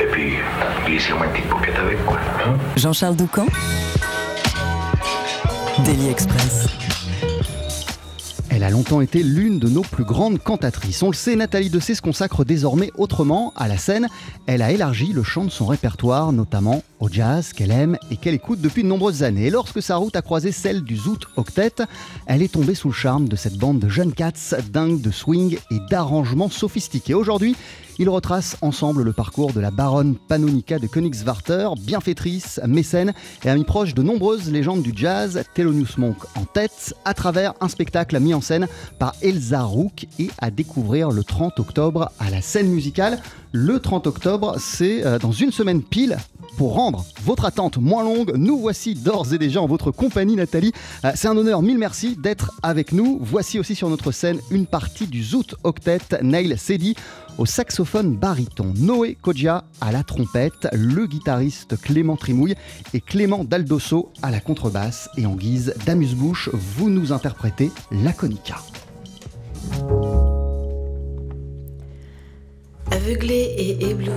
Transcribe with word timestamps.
Et 0.00 0.06
puis, 0.06 0.32
glissez-moi 0.86 1.26
une 1.26 1.32
petite 1.32 1.76
avec, 1.76 2.04
quoi. 2.04 2.16
hein. 2.46 2.56
Jean-Charles 2.76 3.16
Doucan 3.16 3.46
Daily 5.84 6.08
Express. 6.08 6.66
Elle 8.52 8.64
a 8.64 8.70
longtemps 8.70 9.00
été 9.00 9.22
l'une 9.22 9.58
de 9.60 9.68
nos 9.68 9.80
plus 9.82 10.04
grandes 10.04 10.38
cantatrices. 10.38 11.02
On 11.02 11.06
le 11.10 11.14
sait, 11.14 11.36
Nathalie 11.36 11.70
Dessay 11.70 11.94
se 11.94 12.02
consacre 12.02 12.44
désormais 12.44 12.90
autrement 12.98 13.52
à 13.56 13.68
la 13.68 13.78
scène. 13.78 14.08
Elle 14.46 14.60
a 14.60 14.72
élargi 14.72 15.12
le 15.14 15.22
champ 15.22 15.44
de 15.44 15.50
son 15.50 15.64
répertoire, 15.66 16.32
notamment 16.32 16.82
au 16.98 17.08
jazz 17.08 17.52
qu'elle 17.54 17.70
aime 17.70 17.96
et 18.10 18.16
qu'elle 18.16 18.34
écoute 18.34 18.60
depuis 18.60 18.82
de 18.82 18.88
nombreuses 18.88 19.22
années. 19.22 19.46
Et 19.46 19.50
lorsque 19.50 19.80
sa 19.80 19.96
route 19.96 20.16
a 20.16 20.20
croisé 20.20 20.52
celle 20.52 20.82
du 20.82 20.96
Zoot 20.96 21.26
Octet, 21.36 21.76
elle 22.26 22.42
est 22.42 22.52
tombée 22.52 22.74
sous 22.74 22.88
le 22.88 22.94
charme 22.94 23.28
de 23.28 23.36
cette 23.36 23.56
bande 23.56 23.78
de 23.78 23.88
jeunes 23.88 24.12
cats 24.12 24.32
dingues 24.70 25.00
de 25.00 25.12
swing 25.12 25.56
et 25.70 25.78
d'arrangements 25.88 26.50
sophistiqués. 26.50 27.14
Aujourd'hui, 27.14 27.56
ils 28.00 28.08
retracent 28.08 28.56
ensemble 28.62 29.02
le 29.02 29.12
parcours 29.12 29.52
de 29.52 29.60
la 29.60 29.70
baronne 29.70 30.16
Panonica 30.16 30.78
de 30.78 30.86
Königswarter, 30.86 31.68
bienfaitrice, 31.78 32.58
mécène 32.66 33.12
et 33.44 33.50
amie 33.50 33.64
proche 33.64 33.92
de 33.92 34.02
nombreuses 34.02 34.50
légendes 34.50 34.82
du 34.82 34.92
jazz, 34.96 35.44
Thelonious 35.54 35.98
Monk 35.98 36.16
en 36.34 36.46
tête, 36.46 36.94
à 37.04 37.12
travers 37.12 37.52
un 37.60 37.68
spectacle 37.68 38.18
mis 38.18 38.32
en 38.32 38.40
scène 38.40 38.68
par 38.98 39.14
Elsa 39.20 39.62
Rook 39.64 40.06
et 40.18 40.30
à 40.38 40.50
découvrir 40.50 41.10
le 41.10 41.22
30 41.22 41.60
octobre 41.60 42.10
à 42.18 42.30
la 42.30 42.40
scène 42.40 42.68
musicale. 42.68 43.20
Le 43.52 43.80
30 43.80 44.06
octobre, 44.06 44.56
c'est 44.58 45.04
euh, 45.04 45.18
dans 45.18 45.32
une 45.32 45.52
semaine 45.52 45.82
pile. 45.82 46.16
Pour 46.56 46.74
rendre 46.74 47.04
votre 47.24 47.44
attente 47.44 47.78
moins 47.78 48.04
longue, 48.04 48.32
nous 48.36 48.58
voici 48.58 48.94
d'ores 48.94 49.32
et 49.32 49.38
déjà 49.38 49.60
en 49.62 49.66
votre 49.66 49.90
compagnie, 49.90 50.36
Nathalie. 50.36 50.72
Euh, 51.04 51.12
C'est 51.14 51.28
un 51.28 51.36
honneur, 51.36 51.62
mille 51.62 51.78
merci 51.78 52.16
d'être 52.16 52.52
avec 52.62 52.92
nous. 52.92 53.18
Voici 53.20 53.58
aussi 53.58 53.74
sur 53.74 53.88
notre 53.88 54.12
scène 54.12 54.38
une 54.50 54.66
partie 54.66 55.06
du 55.06 55.22
Zoot 55.22 55.54
Octet, 55.64 55.98
Neil 56.22 56.56
Sedi 56.58 56.94
au 57.38 57.46
saxophone 57.46 58.16
baryton, 58.16 58.72
Noé 58.76 59.16
Kodja 59.20 59.64
à 59.80 59.92
la 59.92 60.02
trompette, 60.02 60.68
le 60.72 61.06
guitariste 61.06 61.80
Clément 61.80 62.16
Trimouille 62.16 62.54
et 62.94 63.00
Clément 63.00 63.44
Daldosso 63.44 64.12
à 64.22 64.30
la 64.30 64.40
contrebasse. 64.40 65.08
Et 65.16 65.26
en 65.26 65.34
guise 65.34 65.74
d'amuse-bouche, 65.86 66.50
vous 66.52 66.90
nous 66.90 67.12
interprétez 67.12 67.70
la 67.90 68.12
Conica. 68.12 68.56
Aveuglé 72.90 73.54
et 73.56 73.90
ébloui 73.90 74.12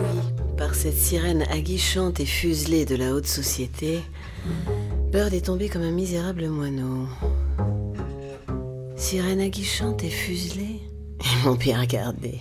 par 0.58 0.76
cette 0.76 0.98
sirène 0.98 1.44
aguichante 1.52 2.20
et 2.20 2.26
fuselée 2.26 2.86
de 2.86 2.96
la 2.96 3.14
haute 3.14 3.28
société, 3.28 4.00
Bird 5.12 5.34
est 5.34 5.46
tombé 5.46 5.70
comme 5.70 5.84
un 5.84 5.92
misérable 5.92 6.48
moineau. 6.50 7.08
Sirène 8.96 9.42
aguichante 9.42 10.04
et 10.04 10.10
fuselée 10.10 10.82
Ils 11.24 11.46
m'ont 11.46 11.56
bien 11.56 11.80
regardé. 11.80 12.40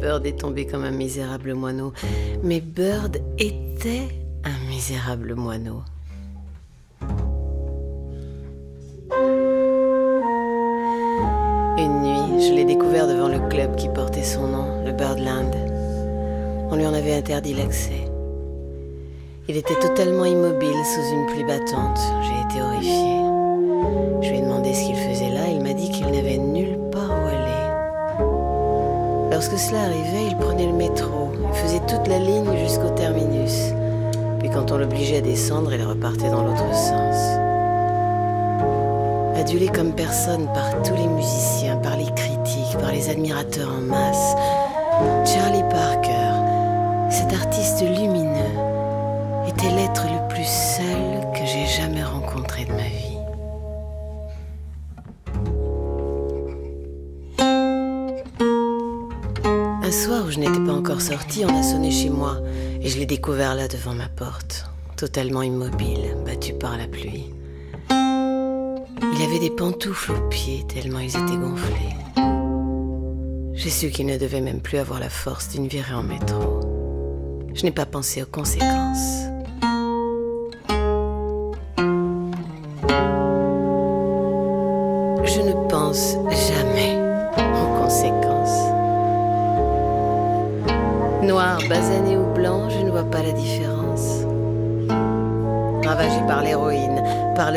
Bird 0.00 0.26
est 0.26 0.38
tombé 0.38 0.66
comme 0.66 0.84
un 0.84 0.90
misérable 0.90 1.54
moineau. 1.54 1.92
Mais 2.42 2.60
Bird 2.60 3.18
était 3.38 4.08
un 4.44 4.68
misérable 4.68 5.34
moineau. 5.34 5.82
Une 11.78 12.02
nuit, 12.02 12.46
je 12.46 12.54
l'ai 12.54 12.64
découvert 12.64 13.06
devant 13.06 13.28
le 13.28 13.48
club 13.48 13.76
qui 13.76 13.88
portait 13.88 14.22
son 14.22 14.48
nom, 14.48 14.84
le 14.84 14.92
Birdland. 14.92 15.54
On 16.70 16.76
lui 16.76 16.86
en 16.86 16.92
avait 16.92 17.14
interdit 17.14 17.54
l'accès. 17.54 18.04
Il 19.48 19.56
était 19.56 19.78
totalement 19.80 20.26
immobile 20.26 20.84
sous 20.84 21.14
une 21.14 21.26
pluie 21.26 21.44
battante. 21.44 21.98
J'ai 22.22 22.40
été 22.44 22.62
horrifiée. 22.62 23.22
Je 24.20 24.28
lui 24.28 24.38
ai 24.38 24.42
demandé 24.42 24.74
ce 24.74 24.84
qu'il 24.84 24.96
faisait 24.96 25.30
là. 25.30 25.48
Il 25.50 25.62
m'a 25.62 25.72
dit 25.72 25.90
qu'il 25.90 26.06
n'avait 26.06 26.36
nulle. 26.36 26.67
Lorsque 29.38 29.56
cela 29.56 29.82
arrivait, 29.82 30.26
il 30.30 30.36
prenait 30.36 30.66
le 30.66 30.72
métro. 30.72 31.30
Faisait 31.52 31.78
toute 31.86 32.08
la 32.08 32.18
ligne 32.18 32.58
jusqu'au 32.58 32.88
terminus. 32.88 33.72
Puis 34.40 34.50
quand 34.50 34.72
on 34.72 34.78
l'obligeait 34.78 35.18
à 35.18 35.20
descendre, 35.20 35.72
il 35.72 35.80
repartait 35.80 36.28
dans 36.28 36.42
l'autre 36.42 36.74
sens. 36.74 37.38
Adulé 39.36 39.68
comme 39.68 39.92
personne 39.92 40.48
par 40.52 40.82
tous 40.82 40.96
les 40.96 41.06
musiciens, 41.06 41.76
par 41.76 41.96
les 41.96 42.10
critiques, 42.16 42.78
par 42.80 42.90
les 42.90 43.10
admirateurs 43.10 43.70
en 43.78 43.82
masse, 43.82 44.34
Charlie 45.24 45.62
Parker, 45.70 46.34
cet 47.08 47.32
artiste 47.32 47.80
lumineux, 47.82 48.56
était 49.46 49.70
l'être 49.70 50.04
le 50.04 50.27
Un 59.88 59.90
soir 59.90 60.26
où 60.26 60.30
je 60.30 60.38
n'étais 60.38 60.60
pas 60.66 60.74
encore 60.74 61.00
sortie, 61.00 61.46
on 61.46 61.58
a 61.58 61.62
sonné 61.62 61.90
chez 61.90 62.10
moi 62.10 62.42
et 62.82 62.90
je 62.90 62.98
l'ai 62.98 63.06
découvert 63.06 63.54
là 63.54 63.68
devant 63.68 63.94
ma 63.94 64.10
porte, 64.10 64.66
totalement 64.98 65.40
immobile, 65.40 66.14
battu 66.26 66.52
par 66.52 66.76
la 66.76 66.86
pluie. 66.86 67.32
Il 67.88 69.22
avait 69.22 69.38
des 69.38 69.48
pantoufles 69.48 70.12
aux 70.12 70.28
pieds 70.28 70.66
tellement 70.68 70.98
ils 70.98 71.16
étaient 71.16 71.38
gonflés. 71.38 71.96
J'ai 73.54 73.70
su 73.70 73.88
qu'il 73.88 74.04
ne 74.04 74.18
devait 74.18 74.42
même 74.42 74.60
plus 74.60 74.76
avoir 74.76 75.00
la 75.00 75.08
force 75.08 75.48
d'une 75.48 75.68
virée 75.68 75.94
en 75.94 76.02
métro. 76.02 77.48
Je 77.54 77.62
n'ai 77.62 77.72
pas 77.72 77.86
pensé 77.86 78.22
aux 78.22 78.26
conséquences. 78.26 79.22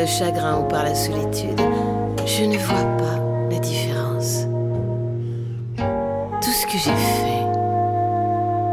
Chagrin 0.06 0.60
ou 0.60 0.68
par 0.68 0.84
la 0.84 0.94
solitude, 0.94 1.60
je 2.26 2.44
ne 2.44 2.58
vois 2.58 2.84
pas 2.98 3.18
la 3.50 3.58
différence. 3.58 4.46
Tout 5.76 6.50
ce 6.50 6.66
que 6.66 6.78
j'ai 6.78 6.90
fait, 6.90 7.42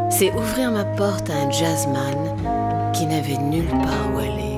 c'est 0.09 0.33
ouvrir 0.33 0.71
ma 0.71 0.85
porte 0.85 1.29
à 1.29 1.33
un 1.33 1.51
jazzman 1.51 2.35
qui 2.93 3.05
n'avait 3.05 3.37
nulle 3.37 3.69
part 3.69 4.13
où 4.13 4.19
aller. 4.19 4.48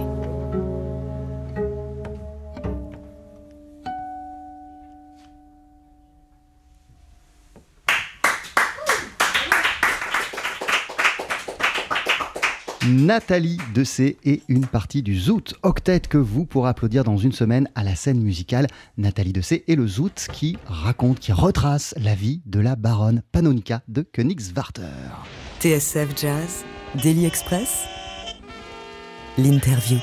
Nathalie 13.12 13.58
Dessay 13.74 14.16
et 14.24 14.42
une 14.48 14.66
partie 14.66 15.04
du 15.04 15.20
Zoot 15.20 15.56
Octet 15.64 16.00
que 16.00 16.18
vous 16.18 16.46
pourrez 16.46 16.70
applaudir 16.70 17.04
dans 17.04 17.18
une 17.18 17.34
semaine 17.34 17.68
à 17.76 17.84
la 17.84 17.94
scène 17.94 18.22
musicale. 18.22 18.68
Nathalie 18.98 19.34
Dessay 19.34 19.66
et 19.68 19.76
le 19.76 19.86
Zoot 19.86 20.28
qui 20.32 20.58
raconte, 20.66 21.20
qui 21.20 21.34
retrace 21.34 21.94
la 21.98 22.16
vie 22.16 22.42
de 22.46 22.62
la 22.62 22.78
baronne 22.78 23.22
Panonica 23.34 23.82
de 23.90 24.02
Königswarter. 24.02 24.84
TSF 25.60 26.18
Jazz, 26.18 26.64
Daily 27.04 27.26
Express, 27.26 27.84
l'interview. 29.38 29.98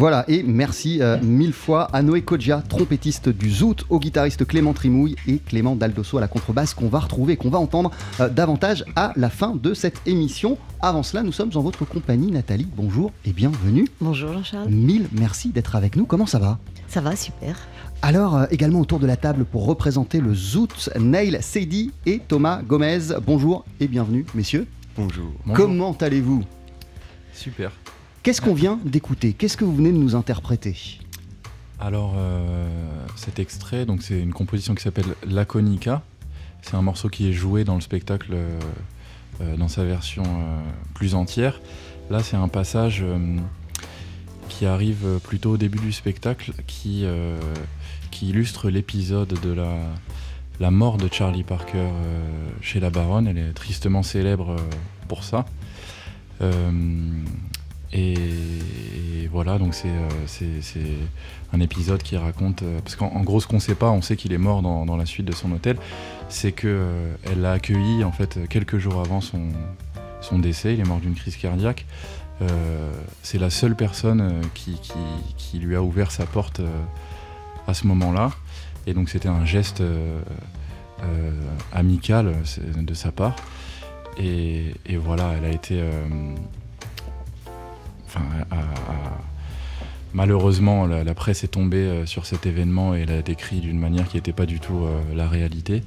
Voilà, 0.00 0.24
et 0.28 0.42
merci 0.42 1.02
euh, 1.02 1.18
mille 1.20 1.52
fois 1.52 1.82
à 1.92 2.00
Noé 2.00 2.22
Kodja, 2.22 2.62
trompettiste 2.66 3.28
du 3.28 3.50
Zoot, 3.50 3.84
au 3.90 3.98
guitariste 3.98 4.46
Clément 4.46 4.72
Trimouille 4.72 5.14
et 5.28 5.36
Clément 5.36 5.76
Daldosso 5.76 6.16
à 6.16 6.22
la 6.22 6.26
contrebasse 6.26 6.72
qu'on 6.72 6.88
va 6.88 7.00
retrouver, 7.00 7.36
qu'on 7.36 7.50
va 7.50 7.58
entendre 7.58 7.90
euh, 8.18 8.30
davantage 8.30 8.82
à 8.96 9.12
la 9.16 9.28
fin 9.28 9.54
de 9.54 9.74
cette 9.74 10.00
émission. 10.06 10.56
Avant 10.80 11.02
cela, 11.02 11.22
nous 11.22 11.32
sommes 11.32 11.50
en 11.54 11.60
votre 11.60 11.84
compagnie, 11.84 12.30
Nathalie. 12.30 12.66
Bonjour 12.74 13.12
et 13.26 13.34
bienvenue. 13.34 13.88
Bonjour 14.00 14.32
Jean-Charles. 14.32 14.70
Mille 14.70 15.06
merci 15.12 15.50
d'être 15.50 15.76
avec 15.76 15.96
nous. 15.96 16.06
Comment 16.06 16.24
ça 16.24 16.38
va? 16.38 16.58
Ça 16.88 17.02
va, 17.02 17.14
super. 17.14 17.58
Alors, 18.00 18.36
euh, 18.36 18.46
également 18.50 18.80
autour 18.80 19.00
de 19.00 19.06
la 19.06 19.18
table 19.18 19.44
pour 19.44 19.66
représenter 19.66 20.22
le 20.22 20.34
Zoot, 20.34 20.88
Neil 20.98 21.36
Seydi 21.42 21.92
et 22.06 22.22
Thomas 22.26 22.62
Gomez. 22.62 23.00
Bonjour 23.26 23.66
et 23.80 23.86
bienvenue, 23.86 24.24
messieurs. 24.34 24.66
Bonjour. 24.96 25.30
Comment 25.52 25.94
allez-vous? 26.00 26.42
Super. 27.34 27.70
Qu'est-ce 28.22 28.42
qu'on 28.42 28.52
vient 28.52 28.78
d'écouter? 28.84 29.32
Qu'est-ce 29.32 29.56
que 29.56 29.64
vous 29.64 29.74
venez 29.74 29.92
de 29.92 29.96
nous 29.96 30.14
interpréter? 30.14 30.76
Alors, 31.78 32.16
euh, 32.18 32.68
cet 33.16 33.38
extrait, 33.38 33.86
donc 33.86 34.02
c'est 34.02 34.20
une 34.20 34.34
composition 34.34 34.74
qui 34.74 34.82
s'appelle 34.82 35.14
Laconica. 35.26 36.02
C'est 36.60 36.74
un 36.74 36.82
morceau 36.82 37.08
qui 37.08 37.30
est 37.30 37.32
joué 37.32 37.64
dans 37.64 37.76
le 37.76 37.80
spectacle 37.80 38.32
euh, 38.34 38.60
euh, 39.40 39.56
dans 39.56 39.68
sa 39.68 39.84
version 39.84 40.22
plus 40.92 41.14
entière. 41.14 41.62
Là, 42.10 42.22
c'est 42.22 42.36
un 42.36 42.48
passage 42.48 43.02
qui 44.50 44.66
arrive 44.66 45.18
plutôt 45.24 45.52
au 45.52 45.56
début 45.56 45.78
du 45.78 45.92
spectacle, 45.92 46.52
qui, 46.66 47.06
illustre 48.20 48.68
l'épisode 48.68 49.32
de 49.40 49.56
la, 50.60 50.70
mort 50.70 50.98
de 50.98 51.08
Charlie 51.10 51.44
Parker 51.44 51.88
chez 52.60 52.80
la 52.80 52.90
baronne. 52.90 53.28
Elle 53.28 53.38
est 53.38 53.52
tristement 53.54 54.02
célèbre 54.02 54.56
pour 55.08 55.24
ça. 55.24 55.46
Et, 57.92 59.28
voilà, 59.32 59.58
donc 59.58 59.74
c'est 59.74 59.88
euh, 59.88 60.08
c'est- 60.26 60.80
un 61.52 61.60
épisode 61.60 62.02
qui 62.02 62.16
raconte. 62.16 62.62
euh, 62.62 62.80
parce 62.80 62.96
qu'en 62.96 63.08
en 63.08 63.22
gros, 63.22 63.40
ce 63.40 63.46
qu'on 63.46 63.58
sait 63.60 63.74
pas, 63.74 63.90
on 63.90 64.02
sait 64.02 64.16
qu'il 64.16 64.32
est 64.32 64.38
mort 64.38 64.62
dans, 64.62 64.96
la 64.96 65.06
suite 65.06 65.26
de 65.26 65.32
son 65.32 65.50
hôtel, 65.52 65.76
c'est 66.28 66.52
que 66.52 66.68
euh, 66.68 67.14
l'a 67.36 67.52
accueilli 67.52 68.04
en 68.04 68.12
fait 68.12 68.38
quelques 68.48 68.78
jours 68.78 69.00
avant 69.00 69.20
son, 69.20 69.40
décès. 70.38 70.74
Il 70.74 70.80
est 70.80 70.84
mort 70.84 71.00
d'une 71.00 71.14
crise 71.14 71.36
cardiaque. 71.36 71.86
C'est 73.22 73.38
la 73.38 73.50
seule 73.50 73.76
personne 73.76 74.40
qui, 74.54 75.58
lui 75.58 75.76
a 75.76 75.82
ouvert 75.82 76.10
sa 76.10 76.24
porte 76.24 76.60
à 77.66 77.74
ce 77.74 77.86
moment-là. 77.86 78.30
Et 78.86 78.94
donc 78.94 79.08
c'était 79.10 79.28
un 79.28 79.44
geste 79.44 79.82
amical 81.72 82.34
de 82.76 82.94
sa 82.94 83.12
part. 83.12 83.36
Et 84.18 84.72
voilà, 84.96 85.34
elle 85.36 85.44
a 85.44 85.50
été. 85.52 85.82
Malheureusement, 90.12 90.86
la, 90.86 91.04
la 91.04 91.14
presse 91.14 91.44
est 91.44 91.48
tombée 91.48 91.78
euh, 91.78 92.06
sur 92.06 92.26
cet 92.26 92.46
événement 92.46 92.94
et 92.94 93.06
l'a 93.06 93.22
décrit 93.22 93.60
d'une 93.60 93.78
manière 93.78 94.08
qui 94.08 94.16
n'était 94.16 94.32
pas 94.32 94.46
du 94.46 94.60
tout 94.60 94.84
euh, 94.84 95.00
la 95.14 95.28
réalité. 95.28 95.82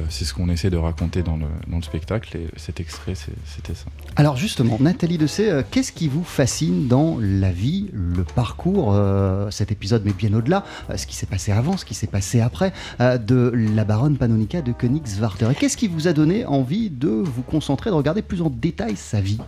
Euh, 0.00 0.04
c'est 0.08 0.24
ce 0.24 0.32
qu'on 0.32 0.48
essaie 0.48 0.70
de 0.70 0.78
raconter 0.78 1.22
dans 1.22 1.36
le, 1.36 1.44
dans 1.68 1.76
le 1.76 1.82
spectacle 1.82 2.34
et 2.38 2.46
cet 2.56 2.80
extrait, 2.80 3.14
c'est- 3.14 3.32
c'était 3.44 3.74
ça. 3.74 3.84
Alors 4.16 4.36
justement, 4.38 4.78
Nathalie 4.80 5.18
Dessay, 5.18 5.50
euh, 5.50 5.62
qu'est-ce 5.70 5.92
qui 5.92 6.08
vous 6.08 6.24
fascine 6.24 6.88
dans 6.88 7.18
la 7.20 7.50
vie, 7.52 7.90
le 7.92 8.24
parcours, 8.24 8.92
euh, 8.94 9.50
cet 9.50 9.70
épisode, 9.70 10.02
mais 10.06 10.14
bien 10.14 10.32
au-delà, 10.32 10.64
euh, 10.88 10.96
ce 10.96 11.06
qui 11.06 11.14
s'est 11.14 11.26
passé 11.26 11.52
avant, 11.52 11.76
ce 11.76 11.84
qui 11.84 11.92
s'est 11.94 12.06
passé 12.06 12.40
après, 12.40 12.72
euh, 13.00 13.18
de 13.18 13.52
la 13.54 13.84
baronne 13.84 14.16
Panonica 14.16 14.62
de 14.62 14.72
Königswarter 14.72 15.50
Et 15.50 15.54
qu'est-ce 15.54 15.76
qui 15.76 15.88
vous 15.88 16.08
a 16.08 16.14
donné 16.14 16.46
envie 16.46 16.88
de 16.88 17.08
vous 17.08 17.42
concentrer, 17.42 17.90
de 17.90 17.94
regarder 17.94 18.22
plus 18.22 18.40
en 18.40 18.48
détail 18.48 18.96
sa 18.96 19.20
vie? 19.20 19.38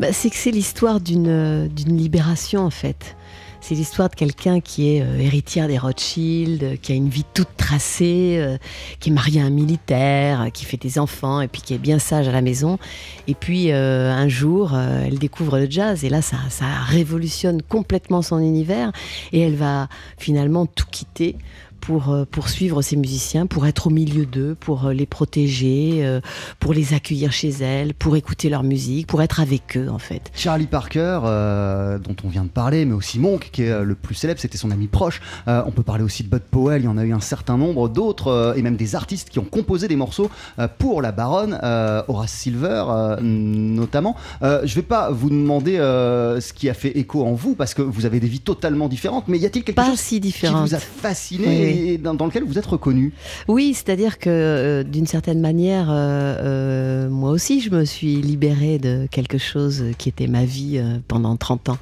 Bah, 0.00 0.12
c'est 0.12 0.28
que 0.28 0.36
c'est 0.36 0.50
l'histoire 0.50 1.00
d'une 1.00 1.28
euh, 1.28 1.66
d'une 1.68 1.96
libération 1.96 2.60
en 2.60 2.70
fait. 2.70 3.16
C'est 3.60 3.74
l'histoire 3.74 4.08
de 4.08 4.14
quelqu'un 4.14 4.60
qui 4.60 4.94
est 4.94 5.02
euh, 5.02 5.18
héritière 5.18 5.66
des 5.68 5.78
Rothschild, 5.78 6.62
euh, 6.62 6.76
qui 6.76 6.92
a 6.92 6.94
une 6.94 7.08
vie 7.08 7.24
toute 7.34 7.48
tracée, 7.56 8.36
euh, 8.38 8.56
qui 9.00 9.10
est 9.10 9.12
marié 9.12 9.40
à 9.40 9.44
un 9.44 9.50
militaire, 9.50 10.48
qui 10.54 10.64
fait 10.64 10.76
des 10.76 10.98
enfants 10.98 11.40
et 11.40 11.48
puis 11.48 11.60
qui 11.60 11.74
est 11.74 11.78
bien 11.78 11.98
sage 11.98 12.28
à 12.28 12.32
la 12.32 12.40
maison. 12.40 12.78
Et 13.26 13.34
puis 13.34 13.70
un 13.72 14.28
jour, 14.28 14.74
elle 14.76 15.18
découvre 15.18 15.58
le 15.58 15.68
jazz 15.68 16.04
et 16.04 16.08
là, 16.08 16.22
ça, 16.22 16.36
ça 16.48 16.66
révolutionne 16.86 17.60
complètement 17.62 18.22
son 18.22 18.38
univers 18.38 18.92
et 19.32 19.40
elle 19.40 19.56
va 19.56 19.88
finalement 20.16 20.66
tout 20.66 20.86
quitter 20.90 21.36
pour 21.80 22.10
euh, 22.10 22.24
poursuivre 22.30 22.82
ses 22.82 22.96
musiciens, 22.96 23.46
pour 23.46 23.66
être 23.66 23.86
au 23.86 23.90
milieu 23.90 24.26
d'eux, 24.26 24.56
pour 24.58 24.86
euh, 24.86 24.92
les 24.92 25.06
protéger, 25.06 26.00
euh, 26.04 26.20
pour 26.60 26.72
les 26.72 26.94
accueillir 26.94 27.32
chez 27.32 27.50
elle, 27.60 27.94
pour 27.94 28.16
écouter 28.16 28.48
leur 28.48 28.62
musique, 28.62 29.06
pour 29.06 29.22
être 29.22 29.40
avec 29.40 29.76
eux 29.76 29.88
en 29.90 29.98
fait. 29.98 30.30
Charlie 30.34 30.66
Parker, 30.66 31.20
euh, 31.24 31.98
dont 31.98 32.16
on 32.24 32.28
vient 32.28 32.44
de 32.44 32.48
parler, 32.48 32.84
mais 32.84 32.94
aussi 32.94 33.18
Monk, 33.18 33.50
qui 33.52 33.62
est 33.62 33.84
le 33.84 33.94
plus 33.94 34.14
célèbre, 34.14 34.40
c'était 34.40 34.58
son 34.58 34.70
ami 34.70 34.86
proche. 34.86 35.20
Euh, 35.48 35.62
on 35.66 35.70
peut 35.70 35.82
parler 35.82 36.04
aussi 36.04 36.22
de 36.22 36.28
Bud 36.28 36.42
Powell, 36.50 36.82
il 36.82 36.84
y 36.84 36.88
en 36.88 36.98
a 36.98 37.04
eu 37.04 37.12
un 37.12 37.20
certain 37.20 37.56
nombre 37.56 37.88
d'autres, 37.88 38.54
et 38.56 38.62
même 38.62 38.76
des 38.76 38.94
artistes 38.94 39.30
qui 39.30 39.38
ont 39.38 39.44
composé 39.44 39.88
des 39.88 39.96
morceaux 39.96 40.30
pour 40.78 41.02
la 41.02 41.12
baronne, 41.12 41.58
euh, 41.62 42.02
Horace 42.08 42.32
Silver 42.32 42.84
notamment. 43.20 44.16
Je 44.42 44.74
vais 44.74 44.82
pas 44.82 45.10
vous 45.10 45.30
demander 45.30 45.76
ce 45.76 46.52
qui 46.52 46.68
a 46.68 46.74
fait 46.74 46.96
écho 46.98 47.24
en 47.24 47.32
vous, 47.32 47.54
parce 47.54 47.74
que 47.74 47.82
vous 47.82 48.06
avez 48.06 48.20
des 48.20 48.28
vies 48.28 48.40
totalement 48.40 48.88
différentes, 48.88 49.28
mais 49.28 49.38
y 49.38 49.46
a-t-il 49.46 49.64
quelque 49.64 49.76
Pas 49.76 49.90
chose 49.90 50.00
si 50.00 50.20
qui 50.20 50.46
vous 50.46 50.74
a 50.74 50.78
fasciné 50.78 51.46
Oui, 51.46 51.67
et 51.70 51.98
dans, 51.98 52.14
dans 52.14 52.26
lequel 52.26 52.44
vous 52.44 52.58
êtes 52.58 52.66
reconnu 52.66 53.12
Oui, 53.48 53.74
c'est-à-dire 53.74 54.18
que 54.18 54.28
euh, 54.30 54.82
d'une 54.82 55.06
certaine 55.06 55.40
manière, 55.40 55.88
euh, 55.90 55.94
euh, 55.96 57.10
moi 57.10 57.30
aussi, 57.30 57.60
je 57.60 57.70
me 57.70 57.84
suis 57.84 58.16
libérée 58.16 58.78
de 58.78 59.06
quelque 59.10 59.38
chose 59.38 59.84
qui 59.98 60.08
était 60.08 60.26
ma 60.26 60.44
vie 60.44 60.80
pendant 61.08 61.36
30 61.36 61.70
ans. 61.70 61.78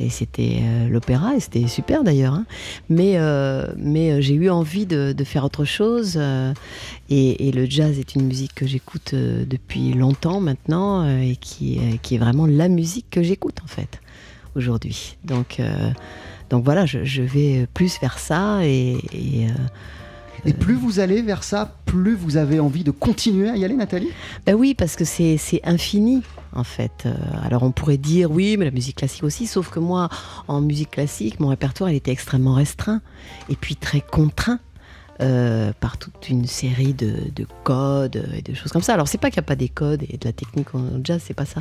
Et 0.00 0.10
c'était 0.10 0.60
l'opéra, 0.90 1.36
et 1.36 1.40
c'était 1.40 1.68
super 1.68 2.02
d'ailleurs. 2.02 2.34
hein. 2.34 2.46
Mais, 2.88 3.16
mais 3.76 4.20
j'ai 4.22 4.34
eu 4.34 4.50
envie 4.50 4.86
de, 4.86 5.12
de 5.16 5.24
faire 5.24 5.44
autre 5.44 5.64
chose. 5.64 6.18
et, 7.10 7.48
et 7.48 7.52
le 7.52 7.64
jazz 7.66 7.98
est 8.00 8.16
une 8.16 8.26
musique 8.26 8.54
que 8.56 8.66
j'écoute 8.66 9.14
depuis 9.14 9.92
longtemps 9.92 10.40
maintenant, 10.40 11.06
et 11.20 11.36
qui, 11.36 11.78
qui 12.02 12.16
est 12.16 12.18
vraiment 12.18 12.46
la 12.46 12.68
musique 12.68 13.06
que 13.10 13.22
j'écoute 13.22 13.58
en 13.62 13.68
fait, 13.68 14.00
aujourd'hui. 14.56 15.16
Donc, 15.24 15.60
donc 16.54 16.64
voilà, 16.64 16.86
je, 16.86 17.02
je 17.02 17.22
vais 17.22 17.66
plus 17.74 17.98
vers 18.00 18.18
ça. 18.18 18.64
Et, 18.64 18.92
et, 19.12 19.48
euh, 19.48 20.46
Et 20.46 20.52
plus 20.52 20.74
vous 20.74 21.00
allez 21.00 21.22
vers 21.22 21.42
ça, 21.42 21.74
plus 21.84 22.14
vous 22.14 22.36
avez 22.36 22.60
envie 22.60 22.84
de 22.84 22.92
continuer 22.92 23.48
à 23.48 23.56
y 23.56 23.64
aller, 23.64 23.74
Nathalie? 23.74 24.10
Ben 24.46 24.54
oui, 24.54 24.74
parce 24.74 24.94
que 24.94 25.04
c'est 25.04 25.36
c'est 25.36 25.60
infini, 25.64 26.22
en 26.52 26.64
fait. 26.64 27.06
Euh, 27.06 27.14
alors 27.42 27.62
on 27.62 27.72
pourrait 27.72 27.96
dire, 27.96 28.30
oui, 28.30 28.56
mais 28.58 28.66
la 28.66 28.70
musique 28.70 28.96
classique 28.96 29.24
aussi, 29.24 29.46
sauf 29.46 29.70
que 29.70 29.80
moi, 29.80 30.08
en 30.46 30.60
musique 30.60 30.90
classique, 30.90 31.40
mon 31.40 31.48
répertoire, 31.48 31.90
il 31.90 31.96
était 31.96 32.12
extrêmement 32.12 32.54
restreint, 32.54 33.00
et 33.48 33.56
puis 33.56 33.74
très 33.74 34.02
contraint. 34.02 34.60
Euh, 35.20 35.72
par 35.78 35.96
toute 35.98 36.28
une 36.28 36.46
série 36.46 36.94
de, 36.94 37.14
de 37.34 37.46
codes 37.62 38.24
et 38.34 38.42
de 38.42 38.54
choses 38.54 38.72
comme 38.72 38.82
ça. 38.82 38.94
Alors 38.94 39.08
c'est 39.08 39.18
pas 39.18 39.30
qu'il 39.30 39.40
n'y 39.40 39.44
a 39.44 39.48
pas 39.48 39.56
des 39.56 39.68
codes 39.68 40.02
et 40.08 40.16
de 40.16 40.24
la 40.24 40.32
technique 40.32 40.74
en 40.74 41.02
jazz, 41.02 41.22
c'est 41.24 41.34
pas 41.34 41.44
ça. 41.44 41.60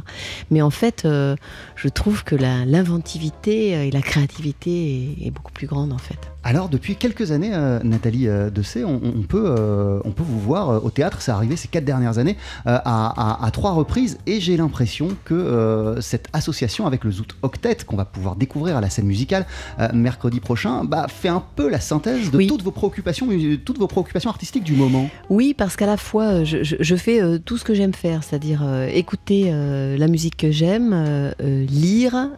Mais 0.50 0.62
en 0.62 0.72
fait, 0.72 1.06
euh, 1.06 1.36
je 1.76 1.88
trouve 1.88 2.24
que 2.24 2.36
l'inventivité 2.36 3.88
et 3.88 3.92
la 3.92 4.02
créativité 4.02 5.16
est, 5.22 5.28
est 5.28 5.32
beaucoup 5.32 5.52
plus 5.52 5.68
grande 5.68 5.94
en 5.94 5.98
fait. 5.98 6.33
Alors, 6.46 6.68
depuis 6.68 6.98
quelques 6.98 7.32
années, 7.32 7.52
euh, 7.54 7.80
Nathalie 7.84 8.28
euh, 8.28 8.50
Dessay, 8.50 8.84
on, 8.84 9.00
on 9.04 9.22
peut, 9.22 9.46
euh, 9.58 10.00
on 10.04 10.12
peut 10.12 10.24
vous 10.24 10.40
voir 10.42 10.70
euh, 10.70 10.80
au 10.84 10.90
théâtre. 10.90 11.22
C'est 11.22 11.32
arrivé 11.32 11.56
ces 11.56 11.70
quatre 11.70 11.86
dernières 11.86 12.18
années 12.18 12.36
à, 12.66 12.76
à- 12.76 13.46
à 13.46 13.52
trois 13.52 13.72
reprises. 13.72 14.18
Et 14.28 14.42
j'ai 14.42 14.58
l'impression 14.58 15.10
que 15.24 15.98
cette 16.02 16.28
association 16.34 16.86
avec 16.86 17.04
le 17.06 17.12
Zoot 17.12 17.36
Octet, 17.44 17.78
qu'on 17.88 17.96
va 17.96 18.06
pouvoir 18.06 18.36
découvrir 18.36 18.76
à 18.76 18.82
la 18.82 18.90
scène 18.90 19.06
musicale 19.06 19.46
mercredi 19.94 20.40
prochain, 20.42 20.84
bah, 20.84 21.06
fait 21.08 21.30
un 21.30 21.44
peu 21.56 21.70
la 21.70 21.80
synthèse 21.80 22.30
de 22.32 22.38
Oui. 22.38 22.48
toutes 22.48 22.62
vos 22.64 22.72
préoccupations, 22.72 23.28
toutes 23.66 23.78
vos 23.80 23.88
préoccupations 23.88 24.30
artistiques 24.30 24.64
du 24.64 24.74
moment. 24.74 25.10
Oui, 25.30 25.54
parce 25.58 25.76
qu'à 25.78 25.86
la 25.86 25.98
fois, 25.98 26.44
je, 26.44 26.64
je- 26.64 26.76
je 26.80 26.96
fais 26.96 27.22
tout 27.40 27.58
ce 27.58 27.64
que 27.64 27.74
j'aime 27.74 27.94
faire, 27.94 28.24
c'est-à-dire 28.24 28.64
écouter 28.94 29.52
la 29.98 30.08
musique 30.08 30.36
que 30.38 30.52
j'aime, 30.52 31.34
lire, 31.40 32.30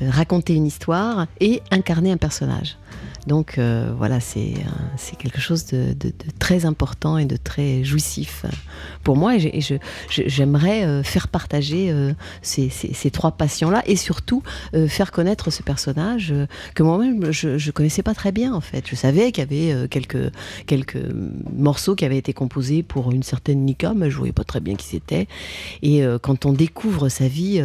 raconter 0.00 0.54
une 0.54 0.66
histoire 0.66 1.26
et 1.40 1.62
incarner 1.70 2.12
un 2.12 2.16
personnage. 2.16 2.76
Donc 3.26 3.58
euh, 3.58 3.92
voilà, 3.96 4.20
c'est 4.20 4.54
euh, 4.56 4.70
c'est 4.96 5.16
quelque 5.16 5.40
chose 5.40 5.66
de, 5.66 5.94
très 6.38 6.64
important 6.64 7.18
et 7.18 7.24
de 7.24 7.36
très 7.36 7.82
jouissif 7.84 8.44
pour 9.02 9.16
moi. 9.16 9.34
Et 9.36 9.40
j'ai- 9.40 9.56
et 9.58 9.60
je- 9.60 9.74
je- 10.10 10.22
j'aimerais 10.26 10.84
euh, 10.84 11.02
faire 11.02 11.28
partager 11.28 11.92
ces, 12.42 12.68
ces- 12.68 13.10
trois 13.10 13.32
passions-là 13.32 13.82
et 13.86 13.96
surtout 13.96 14.42
faire 14.88 15.10
connaître 15.12 15.50
ce 15.50 15.62
personnage 15.62 16.34
que 16.74 16.82
moi-même 16.82 17.30
je 17.32 17.48
ne 17.50 17.70
connaissais 17.72 18.02
pas 18.02 18.14
très 18.14 18.32
bien 18.32 18.52
en 18.54 18.60
fait. 18.60 18.84
Je 18.86 18.94
savais 18.96 19.32
qu'il 19.32 19.42
y 19.50 19.70
avait 19.72 19.88
quelques, 19.88 20.30
quelques 20.66 20.98
morceaux 21.56 21.94
qui 21.94 22.04
avaient 22.04 22.18
été 22.18 22.32
composés 22.32 22.82
pour 22.82 23.12
une 23.12 23.22
certaine 23.22 23.64
Nika, 23.64 23.94
mais 23.94 24.10
je 24.10 24.14
ne 24.16 24.18
voyais 24.18 24.32
pas 24.32 24.44
très 24.44 24.60
bien 24.60 24.74
qui 24.74 24.86
c'était. 24.86 25.26
Et 25.82 26.02
quand 26.22 26.46
on 26.46 26.52
découvre 26.52 27.08
sa 27.08 27.28
vie 27.28 27.62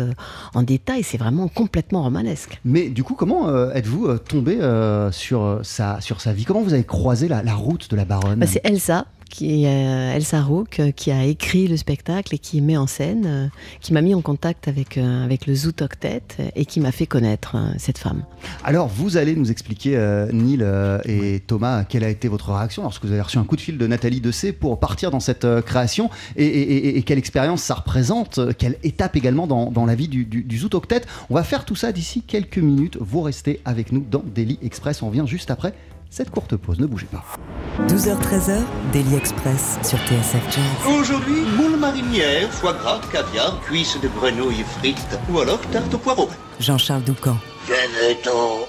en 0.54 0.64
détail, 0.64 1.04
c'est 1.04 1.18
vraiment 1.18 1.48
complètement 1.48 2.04
romanesque. 2.04 2.60
Mais 2.64 2.90
du 2.90 3.04
coup, 3.04 3.16
comment 3.16 3.72
êtes-vous 3.72 4.18
tombé 4.20 4.58
sur, 5.12 5.51
sa, 5.64 6.02
sur 6.02 6.22
sa 6.22 6.34
vie 6.34 6.46
Comment 6.46 6.62
vous 6.62 6.74
avez 6.74 6.84
croisé 6.84 7.28
la, 7.28 7.44
la 7.44 7.54
route 7.54 7.90
de 7.90 7.96
la 7.96 8.06
baronne? 8.06 8.40
Bah, 8.40 8.48
c'est 8.48 8.62
Elsa. 8.64 9.06
Qui, 9.32 9.66
euh, 9.66 10.14
Elsa 10.14 10.42
Rook, 10.42 10.80
euh, 10.82 10.92
qui 10.92 11.10
a 11.10 11.24
écrit 11.24 11.68
le 11.70 11.78
spectacle 11.78 12.36
et 12.36 12.38
qui 12.38 12.60
met 12.60 12.76
en 12.76 12.86
scène, 12.86 13.24
euh, 13.26 13.48
qui 13.80 13.94
m'a 13.94 14.02
mis 14.02 14.14
en 14.14 14.20
contact 14.22 14.68
avec, 14.68 14.98
euh, 14.98 15.24
avec 15.24 15.48
le 15.48 15.56
Zoot 15.56 15.82
Octet 15.82 16.22
euh, 16.42 16.50
et 16.56 16.66
qui 16.66 16.82
m'a 16.82 16.92
fait 16.92 17.06
connaître 17.08 17.56
euh, 17.56 17.72
cette 17.78 17.98
femme. 17.98 18.24
Alors, 18.66 18.90
vous 18.90 19.16
allez 19.16 19.36
nous 19.38 19.50
expliquer, 19.50 19.96
euh, 19.96 20.30
Neil 20.34 20.62
et 21.06 21.40
Thomas, 21.48 21.86
quelle 21.86 22.04
a 22.04 22.10
été 22.10 22.28
votre 22.28 22.52
réaction 22.52 22.84
lorsque 22.84 23.06
vous 23.06 23.12
avez 23.14 23.22
reçu 23.22 23.38
un 23.38 23.46
coup 23.46 23.56
de 23.56 23.62
fil 23.62 23.78
de 23.78 23.88
Nathalie 23.88 24.20
Dessay 24.20 24.52
pour 24.52 24.80
partir 24.80 25.12
dans 25.12 25.22
cette 25.22 25.46
euh, 25.46 25.62
création 25.62 26.10
et, 26.36 26.46
et- 26.46 26.88
et- 26.90 26.98
et 26.98 27.04
quelle 27.04 27.18
expérience 27.18 27.62
ça 27.64 27.76
représente, 27.76 28.40
quelle 28.58 28.76
étape 28.84 29.16
également 29.16 29.48
dans, 29.48 29.72
dans 29.72 29.86
la 29.86 29.96
vie 29.96 30.10
du, 30.10 30.26
du, 30.26 30.44
du 30.44 30.58
Zoot 30.58 30.76
Octet. 30.76 31.02
On 31.30 31.36
va 31.36 31.44
faire 31.44 31.64
tout 31.64 31.76
ça 31.78 31.94
d'ici 31.94 32.22
quelques 32.22 32.58
minutes. 32.58 32.98
Vous 33.00 33.22
restez 33.22 33.62
avec 33.64 33.94
nous 33.94 34.02
dans 34.12 34.24
Daily 34.36 34.60
Express. 34.62 35.02
On 35.02 35.10
vient 35.10 35.26
juste 35.26 35.52
après 35.52 35.74
cette 36.12 36.30
courte 36.30 36.56
pause. 36.58 36.80
Ne 36.80 36.86
bougez 36.86 37.08
pas. 37.08 37.24
12h-13h, 37.88 38.60
Daily 38.94 39.16
Express 39.16 39.80
sur 39.82 39.98
TSF 40.00 40.44
Jazz. 40.52 40.94
Aujourd'hui, 41.00 41.42
moule 41.58 41.78
marinière, 41.80 42.52
foie 42.52 42.74
gras, 42.74 43.02
caviar, 43.12 43.60
cuisses 43.62 44.00
de 44.00 44.10
grenouille 44.10 44.64
frites 44.78 45.18
ou 45.32 45.40
alors 45.40 45.60
tarte 45.72 45.92
au 45.94 45.98
poireau. 45.98 46.30
Jean-Charles 46.60 47.04
Doucan. 47.04 47.38
Venez-t'en. 47.66 48.68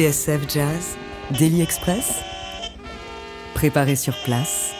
TSF 0.00 0.48
Jazz, 0.48 0.96
Daily 1.38 1.60
Express, 1.60 2.22
préparé 3.52 3.96
sur 3.96 4.14
place. 4.24 4.72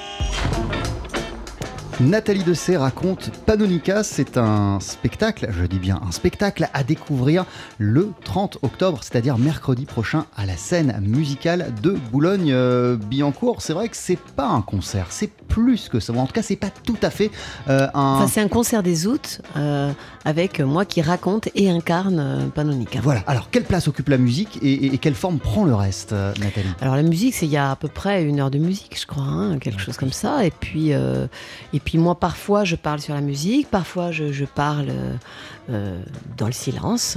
Nathalie 2.01 2.43
Dessay 2.43 2.79
raconte 2.79 3.31
Panonica, 3.45 4.03
c'est 4.03 4.39
un 4.39 4.81
spectacle, 4.81 5.49
je 5.51 5.67
dis 5.67 5.79
bien 5.79 6.01
un 6.09 6.13
spectacle 6.13 6.71
à 6.73 6.85
découvrir 6.85 7.45
le 7.77 8.13
30 8.25 8.61
octobre, 8.63 9.01
c'est-à-dire 9.03 9.37
mercredi 9.37 9.85
prochain 9.85 10.25
à 10.35 10.47
la 10.47 10.57
scène 10.57 10.99
musicale 11.07 11.75
de 11.83 11.91
Boulogne-Billancourt. 12.11 13.61
C'est 13.61 13.75
vrai 13.75 13.91
que 13.91 13.99
c'est 13.99 14.19
pas 14.19 14.49
un 14.49 14.63
concert, 14.63 15.09
c'est 15.11 15.31
plus 15.51 15.89
que 15.91 16.01
ça. 16.01 16.15
En 16.15 16.27
tout 16.27 16.33
cas, 16.33 16.43
c'est 16.43 16.57
pas 16.57 16.71
tout 16.71 16.97
à 17.03 17.11
fait 17.11 17.31
euh, 17.69 17.87
un. 17.93 18.15
Enfin, 18.17 18.27
c'est 18.29 18.41
un 18.41 18.49
concert 18.49 18.83
des 18.83 19.07
aoûts 19.07 19.43
euh, 19.57 19.91
avec 20.25 20.61
moi 20.61 20.85
qui 20.87 21.03
raconte 21.03 21.49
et 21.55 21.69
incarne 21.71 22.19
euh, 22.19 22.47
Panonica. 22.49 23.01
Voilà. 23.03 23.23
Alors, 23.27 23.51
quelle 23.51 23.65
place 23.65 23.87
occupe 23.89 24.09
la 24.09 24.17
musique 24.19 24.59
et, 24.63 24.73
et- 24.73 24.95
et 24.95 24.99
quelle 24.99 25.15
forme 25.15 25.39
prend 25.39 25.65
le 25.65 25.75
reste, 25.75 26.13
Nathalie? 26.13 26.69
Alors 26.81 26.97
la 26.97 27.03
musique, 27.03 27.35
c'est 27.35 27.47
il 27.47 27.53
y 27.53 27.57
a 27.57 27.71
à 27.73 27.77
peu 27.77 27.89
près 27.89 28.23
une 28.25 28.41
heure 28.41 28.51
de 28.51 28.59
musique, 28.59 28.99
je 29.01 29.07
crois, 29.07 29.25
hein, 29.25 29.59
quelque 29.59 29.81
chose 29.81 29.97
comme 29.97 30.13
ça. 30.13 30.45
Et 30.47 30.51
puis, 30.53 30.93
euh, 30.95 31.27
et 31.75 31.81
puis 31.81 31.99
moi, 31.99 32.15
parfois, 32.19 32.65
je 32.65 32.77
parle 32.77 33.01
sur 33.01 33.15
la 33.15 33.21
musique, 33.21 33.69
parfois, 33.71 34.13
je, 34.13 34.33
je 34.33 34.45
parle 34.47 34.87
dans 36.37 36.47
le 36.47 36.53
silence. 36.53 37.17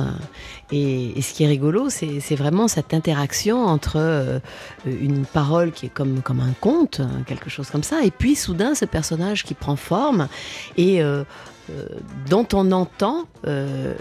Et, 0.72 1.18
et 1.18 1.22
ce 1.24 1.34
qui 1.34 1.44
est 1.44 1.48
rigolo, 1.48 1.90
c'est 1.90 2.36
vraiment 2.36 2.68
cette 2.68 2.94
interaction 2.94 3.66
entre 3.66 4.40
une 4.86 5.26
parole 5.26 5.72
qui 5.72 5.88
est 5.88 5.90
comme, 5.90 6.22
comme 6.22 6.40
un 6.40 6.54
conte, 6.62 7.00
hein, 7.00 7.24
quelque 7.26 7.50
chose 7.50 7.70
comme 7.72 7.82
ça, 7.84 8.04
et 8.04 8.12
puis 8.12 8.23
soudain, 8.36 8.76
ce 8.76 8.86
personnage 8.86 9.44
qui 9.44 9.54
prend 9.54 9.76
forme 9.76 10.28
et 10.78 11.04
euh, 11.04 11.24
euh, 11.70 11.88
dont 12.30 12.48
on 12.54 12.74
entend 12.74 13.24
euh, 13.48 13.94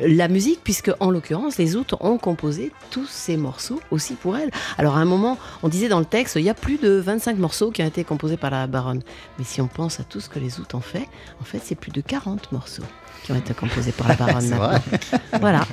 la 0.00 0.26
musique, 0.26 0.60
puisque 0.64 0.90
en 0.98 1.10
l'occurrence, 1.10 1.56
les 1.56 1.76
autres 1.76 1.96
ont 2.00 2.18
composé 2.18 2.72
tous 2.90 3.06
ces 3.06 3.36
morceaux 3.36 3.80
aussi 3.92 4.14
pour 4.14 4.36
elle. 4.36 4.50
Alors 4.76 4.96
à 4.96 5.00
un 5.00 5.04
moment, 5.04 5.38
on 5.62 5.68
disait 5.68 5.88
dans 5.88 6.00
le 6.00 6.04
texte, 6.04 6.34
il 6.34 6.42
y 6.42 6.50
a 6.50 6.54
plus 6.54 6.78
de 6.78 6.90
25 6.90 7.38
morceaux 7.38 7.70
qui 7.70 7.82
ont 7.82 7.86
été 7.86 8.02
composés 8.02 8.36
par 8.36 8.50
la 8.50 8.66
baronne. 8.66 9.02
Mais 9.38 9.44
si 9.44 9.60
on 9.60 9.68
pense 9.68 10.00
à 10.00 10.04
tout 10.04 10.18
ce 10.18 10.28
que 10.28 10.40
les 10.40 10.58
autres 10.58 10.74
ont 10.74 10.80
fait, 10.80 11.08
en 11.40 11.44
fait, 11.44 11.60
c'est 11.62 11.76
plus 11.76 11.92
de 11.92 12.00
40 12.00 12.50
morceaux 12.50 12.82
qui 13.24 13.32
ont 13.32 13.36
été 13.36 13.54
composés 13.54 13.92
par 13.92 14.08
la 14.08 14.14
baronne. 14.16 14.50
Voilà. 15.40 15.66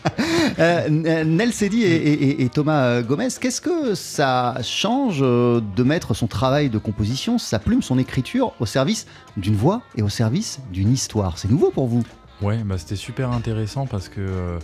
Euh, 0.60 0.90
Nel 1.24 1.54
Sedi 1.54 1.84
et, 1.84 1.96
et- 1.96 2.42
et 2.44 2.50
Thomas 2.50 2.84
euh, 2.86 3.02
Gomez, 3.04 3.28
qu'est-ce 3.40 3.62
que 3.62 3.94
ça 3.94 4.56
change 4.64 5.20
euh, 5.22 5.62
de 5.76 5.84
mettre 5.84 6.14
son 6.16 6.28
travail 6.28 6.70
de 6.70 6.78
composition, 6.80 7.38
sa 7.38 7.60
plume, 7.60 7.82
son 7.84 8.00
écriture 8.00 8.54
au 8.60 8.66
service 8.66 9.06
d'une 9.38 9.56
voix 9.56 9.82
et 9.96 10.02
au 10.02 10.10
service 10.10 10.60
d'une 10.74 10.92
histoire? 10.92 11.38
C'est 11.38 11.50
nouveau 11.50 11.70
pour 11.70 11.88
vous? 11.88 12.04
Ouais, 12.42 12.58
bah, 12.66 12.78
c'était 12.80 12.96
super 12.96 13.32
intéressant 13.32 13.86
parce 13.86 14.10
que 14.10 14.20
euh, 14.20 14.58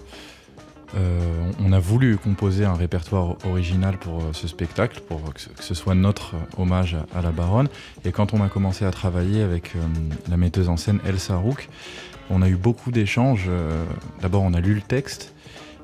euh, 0.96 1.20
on 1.64 1.74
a 1.74 1.80
voulu 1.80 2.18
composer 2.18 2.64
un 2.66 2.74
répertoire 2.74 3.36
original 3.46 3.98
pour 3.98 4.20
euh, 4.22 4.30
ce 4.32 4.48
spectacle, 4.48 5.02
pour 5.08 5.22
que 5.34 5.40
ce, 5.42 5.50
que 5.50 5.64
ce 5.64 5.74
soit 5.76 5.94
notre 5.96 6.36
euh, 6.36 6.62
hommage 6.62 6.96
à, 7.14 7.20
à 7.20 7.22
la 7.22 7.32
baronne. 7.32 7.68
Et 8.06 8.12
quand 8.12 8.34
on 8.34 8.42
a 8.42 8.48
commencé 8.48 8.86
à 8.86 8.92
travailler 8.92 9.44
avec 9.44 9.76
euh, 9.76 9.80
la 10.30 10.38
metteuse 10.38 10.70
en 10.70 10.78
scène 10.78 11.00
Elsa 11.06 11.36
Rook, 11.36 11.68
on 12.30 12.42
a 12.42 12.50
eu 12.50 12.56
beaucoup 12.56 12.92
d'échanges. 12.92 13.46
euh, 13.48 13.86
D'abord, 14.22 14.44
on 14.44 14.54
a 14.54 14.60
lu 14.60 14.74
le 14.74 14.82
texte, 14.82 15.34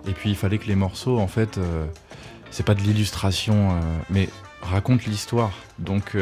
et 0.08 0.12
puis 0.12 0.30
il 0.30 0.36
fallait 0.36 0.58
que 0.58 0.68
les 0.68 0.76
morceaux, 0.76 1.20
en 1.20 1.28
fait, 1.28 1.58
euh, 1.58 1.86
c'est 2.52 2.66
pas 2.66 2.76
de 2.76 2.82
l'illustration, 2.82 3.72
euh, 3.72 3.80
mais 4.10 4.30
racontent 4.62 5.04
l'histoire. 5.08 5.52
Donc 5.80 6.16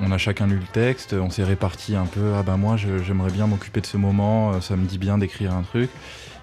on 0.00 0.12
a 0.12 0.18
chacun 0.18 0.46
lu 0.46 0.56
le 0.56 0.66
texte, 0.72 1.14
on 1.14 1.30
s'est 1.30 1.44
réparti 1.44 1.96
un 1.96 2.04
peu. 2.04 2.34
Ah 2.36 2.42
bah 2.42 2.58
moi 2.58 2.76
j'aimerais 2.76 3.30
bien 3.30 3.46
m'occuper 3.46 3.80
de 3.80 3.86
ce 3.86 3.96
moment, 3.96 4.60
ça 4.60 4.76
me 4.76 4.84
dit 4.84 4.98
bien 4.98 5.16
d'écrire 5.16 5.54
un 5.54 5.62
truc. 5.62 5.88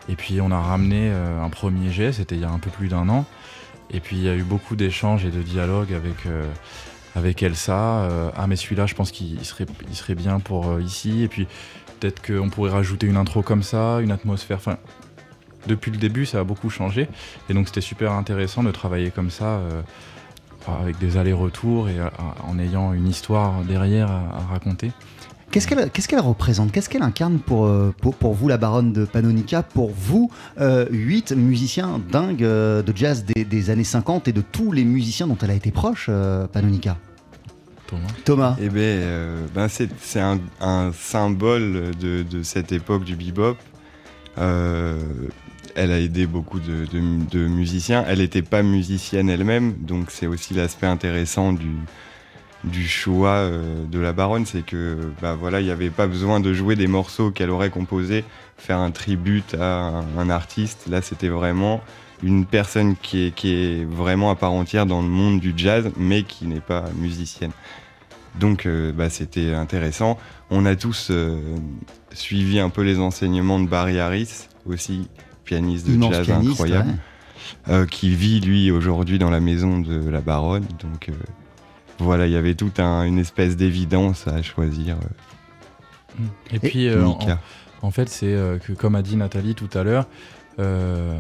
Et 0.10 0.16
puis 0.16 0.42
on 0.42 0.50
a 0.50 0.60
ramené 0.60 1.12
un 1.12 1.50
premier 1.50 1.92
jet, 1.92 2.14
c'était 2.14 2.34
il 2.34 2.42
y 2.42 2.46
a 2.46 2.50
un 2.50 2.58
peu 2.58 2.72
plus 2.72 2.88
d'un 2.88 3.10
an. 3.10 3.26
Et 3.92 4.00
puis 4.00 4.16
il 4.16 4.24
y 4.24 4.30
a 4.30 4.34
eu 4.34 4.42
beaucoup 4.42 4.76
d'échanges 4.76 5.24
et 5.24 5.30
de 5.30 5.44
dialogues 5.44 5.94
avec, 7.14 7.44
Elsa. 7.44 8.10
Ah 8.36 8.48
mais 8.48 8.56
celui-là 8.56 8.88
je 8.88 8.96
pense 8.96 9.12
qu'il 9.12 9.34
il 9.36 9.46
serait, 9.46 10.16
bien 10.16 10.40
pour 10.40 10.80
ici. 10.80 11.22
Et 11.22 11.28
puis 11.28 11.46
peut-être 12.04 12.22
qu'on 12.22 12.50
pourrait 12.50 12.72
rajouter 12.72 13.08
une 13.08 13.16
intro 13.16 13.42
comme 13.42 13.64
ça, 13.64 14.00
une 14.02 14.12
atmosphère. 14.12 14.58
Enfin, 14.58 14.78
depuis 15.68 15.90
le 15.90 15.98
début 15.98 16.26
ça 16.26 16.42
a 16.42 16.44
beaucoup 16.44 16.70
changé. 16.70 17.08
Et 17.50 17.54
donc 17.54 17.68
c'était 17.68 17.82
super 17.82 18.12
intéressant 18.12 18.64
de 18.64 18.72
travailler 18.72 19.12
comme 19.12 19.30
ça. 19.30 19.46
euh, 19.46 19.82
avec 20.66 20.98
des 20.98 21.18
allers-retours 21.18 21.90
et 21.90 22.00
euh, 22.00 22.08
en 22.48 22.58
ayant 22.58 22.94
une 22.94 23.06
histoire 23.06 23.64
derrière 23.64 24.10
à, 24.10 24.48
raconter. 24.50 24.92
Qu'est-ce 25.52 25.68
qu'elle 25.68 26.20
représente? 26.22 26.72
Qu'est-ce 26.72 26.90
qu'elle 26.90 27.04
incarne 27.04 27.40
pour, 27.40 27.66
euh, 27.66 27.94
pour, 28.02 28.16
pour 28.16 28.34
vous, 28.34 28.48
la 28.48 28.58
baronne 28.58 28.94
de 28.94 29.04
Panonica 29.04 29.62
Pour 29.62 29.92
vous, 29.92 30.32
euh, 30.62 30.88
huit 30.90 31.34
musiciens 31.34 32.00
dingues 32.10 32.38
de 32.38 32.94
jazz 32.96 33.26
des, 33.26 33.44
des 33.44 33.70
années 33.72 33.84
50 33.84 34.30
et 34.30 34.32
de 34.32 34.40
tous 34.40 34.72
les 34.72 34.86
musiciens 34.86 35.28
dont 35.28 35.38
elle 35.42 35.52
a 35.52 35.56
été 35.56 35.72
proche, 35.72 36.08
euh, 36.08 36.48
Panonica? 36.48 36.98
Thomas. 37.94 38.14
Thomas 38.26 38.58
Eh 38.62 38.70
ben, 38.70 38.80
euh, 38.80 39.46
ben 39.54 39.68
c'est 39.68 39.90
c'est 40.02 40.20
un, 40.20 40.40
un 40.62 40.92
symbole 40.94 41.92
de, 42.00 42.24
de 42.24 42.44
cette 42.44 42.72
époque 42.72 43.04
du 43.04 43.16
bebop. 43.16 43.58
Euh, 44.38 44.98
elle 45.76 45.92
a 45.92 46.00
aidé 46.00 46.26
beaucoup 46.28 46.60
de, 46.60 46.86
de- 46.92 47.30
de 47.30 47.48
musiciens. 47.48 48.04
Elle 48.08 48.20
n'était 48.20 48.42
pas 48.42 48.64
musicienne 48.64 49.30
elle-même, 49.30 49.74
donc 49.74 50.12
c'est 50.12 50.28
aussi 50.28 50.54
l'aspect 50.54 50.88
intéressant 50.88 51.54
du, 51.54 51.72
du 52.64 52.88
choix 52.88 53.30
euh, 53.30 53.84
de 53.86 54.00
la 54.00 54.14
baronne, 54.14 54.46
c'est 54.46 54.66
que 54.66 54.98
bah 55.22 55.36
voilà, 55.40 55.60
il 55.62 55.66
n'y 55.66 55.72
avait 55.72 55.90
pas 55.90 56.08
besoin 56.08 56.40
de 56.40 56.54
jouer 56.54 56.76
des 56.76 56.88
morceaux 56.88 57.32
qu'elle 57.32 57.50
aurait 57.50 57.70
composés, 57.72 58.24
faire 58.58 58.78
un 58.80 58.92
tribut 58.92 59.44
à 59.60 59.88
un, 59.88 60.18
un 60.18 60.30
artiste. 60.30 60.88
Là, 60.90 61.02
c'était 61.02 61.30
vraiment 61.30 61.82
une 62.24 62.46
personne 62.46 62.96
qui 62.96 63.28
est, 63.28 63.36
qui 63.36 63.54
est 63.54 63.86
vraiment 63.86 64.32
à 64.32 64.36
part 64.36 64.54
entière 64.54 64.86
dans 64.86 65.02
le 65.02 65.10
monde 65.10 65.40
du 65.42 65.54
jazz, 65.58 65.92
mais 65.98 66.24
qui 66.24 66.46
n'est 66.48 66.62
pas 66.62 66.86
musicienne. 66.98 67.52
Donc, 68.40 68.66
euh, 68.66 68.92
bah, 68.92 69.10
c'était 69.10 69.54
intéressant. 69.54 70.18
On 70.50 70.66
a 70.66 70.76
tous 70.76 71.10
euh, 71.12 71.40
suivi 72.14 72.60
un 72.60 72.70
peu 72.70 72.82
les 72.82 73.00
enseignements 73.00 73.60
de 73.60 73.68
Barry 73.68 74.00
Harris, 74.00 74.48
aussi 74.66 75.08
pianiste 75.46 75.88
de 75.88 75.94
Immense 75.94 76.14
jazz 76.16 76.26
pianiste, 76.26 76.52
incroyable, 76.52 76.90
ouais. 76.90 77.74
euh, 77.74 77.86
qui 77.86 78.10
vit 78.10 78.40
lui 78.40 78.72
aujourd'hui 78.72 79.20
dans 79.20 79.30
la 79.30 79.40
maison 79.40 79.80
de 79.80 80.10
la 80.10 80.22
baronne. 80.22 80.66
Donc, 80.82 81.10
euh, 81.10 81.14
voilà, 82.00 82.26
il 82.26 82.34
y 82.34 82.36
avait 82.36 82.56
toute 82.56 82.80
un- 82.80 83.04
une 83.04 83.20
espèce 83.20 83.56
d'évidence 83.56 84.28
à 84.28 84.42
choisir. 84.42 84.96
euh, 84.96 86.24
Et 86.52 86.60
puis, 86.60 86.88
euh, 86.88 87.06
en, 87.06 87.20
en 87.82 87.92
fait, 87.92 88.10
c'est 88.10 88.34
euh, 88.34 88.58
que, 88.58 88.74
comme 88.74 88.96
a 88.96 89.02
dit 89.02 89.16
Nathalie 89.16 89.56
tout 89.56 89.70
à 89.74 89.84
l'heure, 89.84 90.08
euh, 90.60 91.20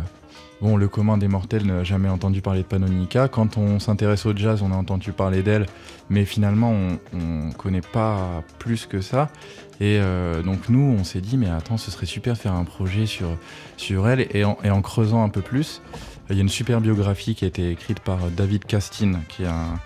bon, 0.63 0.78
le 0.78 0.88
commun 0.88 1.17
des 1.17 1.28
mortels 1.28 1.65
n'a 1.65 1.84
jamais 1.84 2.08
entendu 2.08 2.41
parler 2.41 2.62
de 2.62 2.67
Panonica. 2.67 3.28
Quand 3.28 3.58
on 3.58 3.80
s'intéresse 3.80 4.26
au 4.26 4.36
jazz, 4.36 4.62
on 4.62 4.71
a 4.71 4.76
entendu 4.76 5.12
parler 5.12 5.43
d'elle, 5.43 5.65
mais 6.10 6.23
finalement, 6.23 6.71
on 6.71 7.17
ne 7.17 7.52
connaît 7.52 7.82
pas 7.82 8.41
plus 8.60 8.86
que 8.86 9.02
ça. 9.02 9.30
Et 9.82 9.99
euh, 9.99 10.41
donc, 10.41 10.69
nous, 10.69 10.95
on 10.97 11.04
s'est 11.04 11.19
dit, 11.19 11.36
mais 11.36 11.49
attends, 11.49 11.76
ce 11.76 11.91
serait 11.91 12.06
super 12.06 12.34
de 12.34 12.38
faire 12.38 12.54
un 12.54 12.63
projet 12.63 13.06
sur, 13.06 14.08
elle. 14.08 14.26
Et 14.32 14.45
en, 14.45 14.58
et 14.63 14.71
en 14.71 14.82
creusant 14.82 15.21
un 15.21 15.30
peu 15.30 15.41
plus, 15.41 15.82
il 16.30 16.38
y 16.38 16.39
a 16.39 16.41
une 16.41 16.49
super 16.49 16.80
biographie 16.80 17.36
qui 17.36 17.43
a 17.43 17.49
été 17.49 17.69
écrite 17.69 17.99
par 17.99 18.19
David 18.32 18.63
Castin, 18.63 19.19
qui 19.28 19.43
est 19.43 19.47
un, 19.47 19.80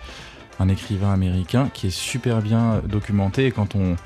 un 0.60 0.68
écrivain 0.68 1.12
américain, 1.12 1.70
qui 1.74 1.88
est 1.88 1.96
super 1.96 2.40
bien 2.40 2.82
documenté. 2.86 3.46
Et 3.46 3.50
quand 3.50 3.74
on, 3.74 3.96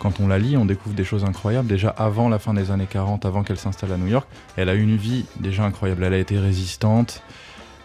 quand 0.00 0.18
on 0.18 0.26
la 0.26 0.38
lit, 0.40 0.56
on 0.56 0.64
découvre 0.64 0.96
des 0.96 1.04
choses 1.04 1.24
incroyables. 1.24 1.68
Déjà 1.68 1.90
avant 1.90 2.28
la 2.28 2.40
fin 2.40 2.52
des 2.54 2.72
années 2.72 2.88
40, 2.90 3.24
avant 3.26 3.44
qu'elle 3.44 3.58
s'installe 3.58 3.92
à 3.92 3.96
New 3.96 4.08
York, 4.08 4.26
elle 4.56 4.68
a 4.68 4.74
eu 4.74 4.82
une 4.82 4.96
vie 4.96 5.26
déjà 5.38 5.62
incroyable. 5.64 6.02
Elle 6.02 6.14
a 6.14 6.18
été 6.18 6.38
résistante. 6.38 7.22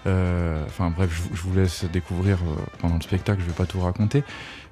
Euh, 0.08 0.64
Enfin 0.68 0.92
bref, 0.96 1.10
je, 1.34 1.42
vous- 1.42 1.56
laisse 1.56 1.86
découvrir 1.92 2.38
euh, 2.38 2.56
pendant 2.80 2.96
le 2.96 3.02
spectacle, 3.02 3.40
je 3.42 3.46
ne 3.46 3.50
vais 3.52 3.56
pas 3.58 3.66
tout 3.66 3.80
raconter. 3.82 4.24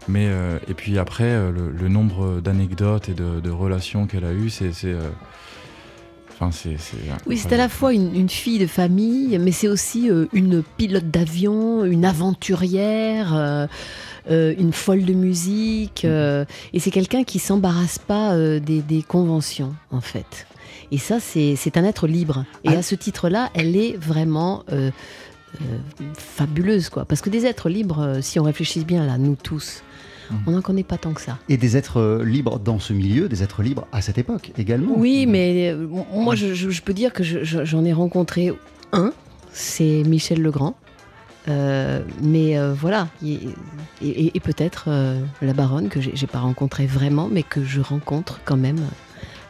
Mais, 0.07 0.27
euh, 0.29 0.57
et 0.67 0.73
puis 0.73 0.97
après, 0.97 1.31
le, 1.51 1.71
le 1.71 1.87
nombre 1.89 2.39
d'anecdotes 2.41 3.09
et 3.09 3.13
de, 3.13 3.39
de 3.39 3.49
relations 3.51 4.07
qu'elle 4.07 4.25
a 4.25 4.33
eues, 4.33 4.49
c'est... 4.49 4.71
c'est, 6.51 6.69
Enfin, 6.69 6.77
c'est... 6.79 6.97
c'est 6.97 7.27
Oui, 7.27 7.37
c'est 7.37 7.53
à 7.53 7.57
la 7.57 7.69
fois 7.69 7.93
une, 7.93 8.15
une 8.15 8.29
fille 8.29 8.59
de 8.59 8.67
famille, 8.67 9.37
mais 9.39 9.51
c'est 9.51 9.67
aussi 9.67 10.09
euh, 10.09 10.25
une 10.33 10.63
pilote 10.77 11.09
d'avion, 11.09 11.85
une 11.85 12.05
aventurière, 12.05 13.33
euh, 13.35 13.67
euh, 14.29 14.53
une 14.57 14.73
folle 14.73 15.05
de 15.05 15.13
musique. 15.13 16.05
euh, 16.05 16.45
et 16.73 16.79
c'est 16.79 16.91
quelqu'un 16.91 17.23
qui 17.23 17.39
s'embarrasse 17.39 17.99
pas 17.99 18.35
des, 18.59 18.81
des 18.81 19.01
conventions, 19.03 19.73
en 19.91 20.01
fait. 20.01 20.47
Et 20.91 20.97
ça, 20.97 21.19
c'est 21.19 21.55
c'est 21.55 21.77
un 21.77 21.83
être 21.83 22.07
libre. 22.07 22.45
Et 22.63 22.69
Ah. 22.69 22.79
à 22.79 22.81
ce 22.83 22.95
titre-là, 22.95 23.49
elle 23.55 23.75
est 23.75 23.95
vraiment 23.97 24.63
fabuleuse, 26.17 26.89
quoi. 26.89 27.05
Parce 27.05 27.21
que 27.21 27.29
des 27.29 27.45
êtres 27.45 27.69
libres, 27.69 28.17
si 28.21 28.39
on 28.39 28.43
réfléchit 28.43 28.83
bien, 28.85 29.05
là, 29.05 29.17
nous 29.17 29.35
tous, 29.35 29.83
On 30.47 30.51
n'en 30.51 30.61
connaît 30.61 30.83
pas 30.83 30.97
tant 30.97 31.13
que 31.13 31.21
ça. 31.21 31.37
Et 31.49 31.57
des 31.57 31.77
êtres 31.77 31.99
euh, 31.99 32.23
libres 32.23 32.59
dans 32.59 32.79
ce 32.79 32.93
milieu, 32.93 33.29
des 33.29 33.43
êtres 33.43 33.61
libres 33.63 33.87
à 33.91 34.01
cette 34.01 34.17
époque 34.17 34.51
également. 34.57 34.93
Oui, 34.97 35.25
mais 35.27 35.69
euh, 35.71 35.87
moi, 36.13 36.35
je, 36.35 36.81
peux 36.81 36.93
dire 36.93 37.13
que 37.13 37.23
je- 37.23 37.43
je- 37.43 37.65
j'en 37.65 37.83
ai 37.85 37.93
rencontré 37.93 38.53
un, 38.93 39.11
c'est 39.51 40.03
Michel 40.05 40.41
Legrand. 40.41 40.75
Euh, 41.49 41.99
mais 42.21 42.57
euh, 42.57 42.73
voilà, 42.73 43.09
et, 43.21 43.37
et- 44.01 44.31
et 44.35 44.39
peut-être 44.39 44.85
euh, 44.87 45.19
la 45.41 45.51
baronne 45.51 45.89
que 45.89 45.99
j'ai 45.99 46.27
pas 46.27 46.39
rencontré 46.39 46.85
vraiment, 46.85 47.27
mais 47.29 47.43
que 47.43 47.65
je 47.65 47.81
rencontre 47.81 48.39
quand 48.45 48.55
même 48.55 48.77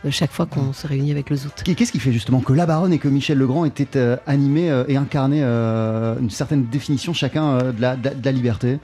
chaque 0.10 0.32
fois 0.32 0.48
qu'on 0.48 0.74
se 0.74 0.88
réunit 0.88 1.12
avec 1.12 1.30
le 1.30 1.36
Zout. 1.36 1.52
Qu'est-ce 1.64 1.92
qui 1.92 2.00
fait 2.00 2.12
justement 2.12 2.42
que 2.42 2.52
la 2.52 2.66
Baronne 2.66 2.92
et 2.94 2.98
que 2.98 3.08
Michel 3.08 3.38
Legrand 3.38 3.64
étaient 3.64 4.18
animés 4.28 4.70
et 4.90 4.98
incarnaient 4.98 5.44
une 5.44 6.30
certaine 6.32 6.66
définition 6.66 7.14
chacun 7.14 7.72
de 7.72 7.80
la, 7.82 7.96
de, 7.96 8.10
la, 8.22 8.32
liberté? 8.34 8.80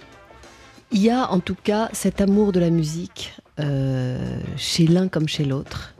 Il 0.91 1.02
y 1.02 1.10
a 1.10 1.32
en 1.32 1.39
tout 1.39 1.56
cas 1.56 1.89
cet 1.93 2.21
amour 2.21 2.52
de 2.52 2.60
la 2.60 2.69
musique 2.69 3.34
chez 4.58 4.88
l'un 4.88 5.08
comme 5.08 5.28
chez 5.28 5.45
l'autre, 5.45 5.93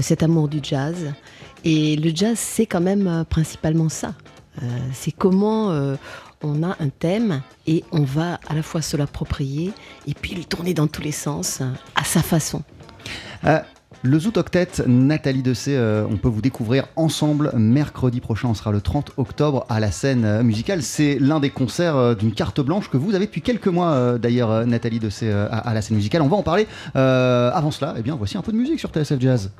cet 0.00 0.22
amour 0.22 0.48
du 0.48 0.60
jazz. 0.62 1.12
Et 1.64 1.96
le 1.96 2.14
jazz, 2.14 2.38
c'est 2.38 2.66
quand 2.66 2.80
même 2.80 3.24
principalement 3.28 3.88
ça. 3.88 4.14
c'est 4.92 5.12
comment 5.12 5.96
on 6.42 6.62
a 6.62 6.76
un 6.78 6.88
thème 6.90 7.42
et 7.66 7.82
on 7.92 8.02
va 8.02 8.38
à 8.48 8.54
la 8.54 8.62
fois 8.62 8.82
se 8.82 8.96
l'approprier 8.96 9.72
et 10.06 10.14
puis 10.14 10.34
le 10.34 10.44
tourner 10.44 10.74
dans 10.74 10.86
tous 10.86 11.02
les 11.02 11.12
sens 11.12 11.62
à 11.94 12.04
sa 12.04 12.22
façon. 12.22 12.62
Euh, 14.04 14.08
le 14.08 14.18
Zoot 14.18 14.36
Octet, 14.36 14.68
Nathalie 14.86 15.42
Dessé, 15.42 15.76
euh, 15.76 16.06
on 16.10 16.16
peut 16.16 16.28
vous 16.28 16.40
découvrir 16.40 16.86
ensemble 16.96 17.52
mercredi 17.56 18.20
prochain. 18.20 18.48
On 18.48 18.54
sera 18.54 18.72
le 18.72 18.80
30 18.80 19.12
octobre 19.16 19.66
à 19.68 19.80
la 19.80 19.90
scène 19.90 20.24
euh, 20.24 20.42
musicale. 20.42 20.82
C'est 20.82 21.18
l'un 21.20 21.40
des 21.40 21.50
concerts 21.50 22.16
d'une 22.16 22.32
carte 22.32 22.60
blanche 22.60 22.90
que 22.90 22.96
vous 22.96 23.14
avez 23.14 23.26
depuis 23.26 23.42
quelques 23.42 23.68
mois, 23.68 24.18
d'ailleurs, 24.18 24.66
Nathalie 24.66 24.98
Dessé, 24.98 25.30
à, 25.30 25.46
à, 25.46 25.74
la 25.74 25.82
scène 25.82 25.96
musicale. 25.96 26.22
On 26.22 26.28
va 26.28 26.36
en 26.36 26.42
parler. 26.42 26.66
avant 26.94 27.70
cela, 27.70 27.94
eh 27.98 28.02
bien, 28.02 28.16
voici 28.16 28.36
un 28.36 28.42
peu 28.42 28.52
de 28.52 28.56
musique 28.56 28.80
sur 28.80 28.90
TSF 28.90 29.20
Jazz. 29.20 29.50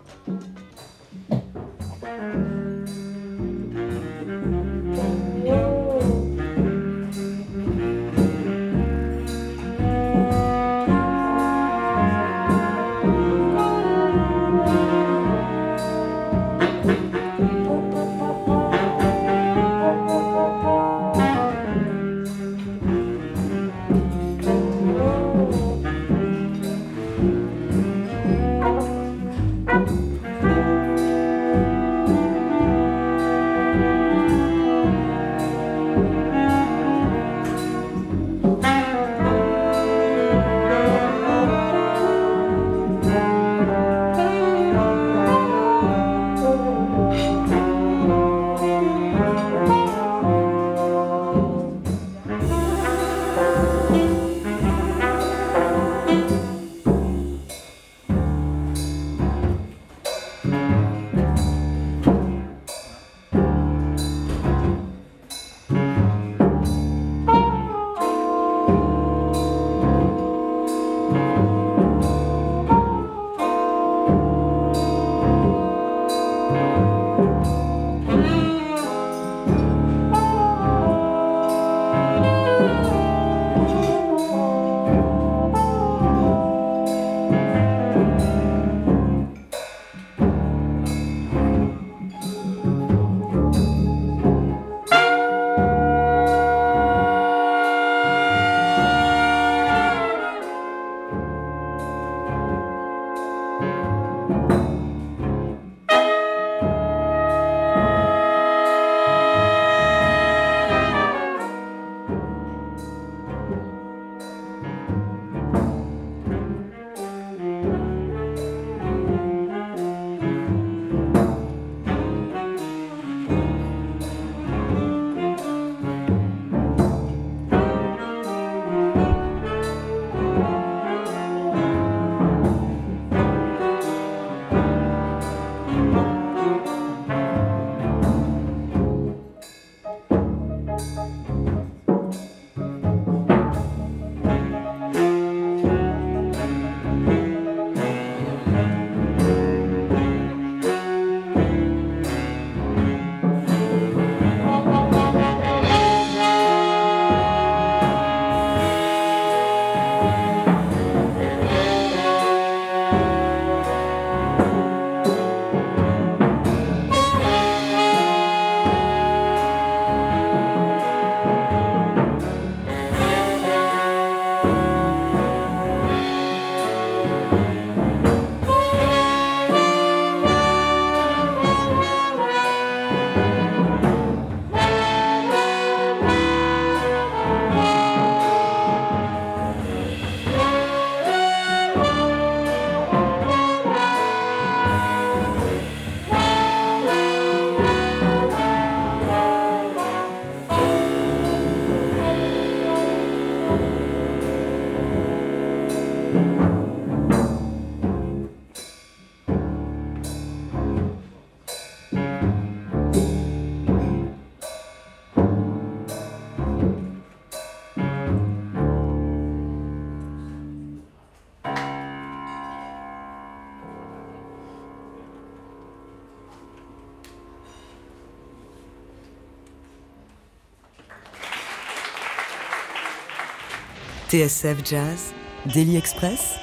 TSF 234.09 234.65
Jazz, 234.65 235.13
Daily 235.53 235.77
Express, 235.77 236.37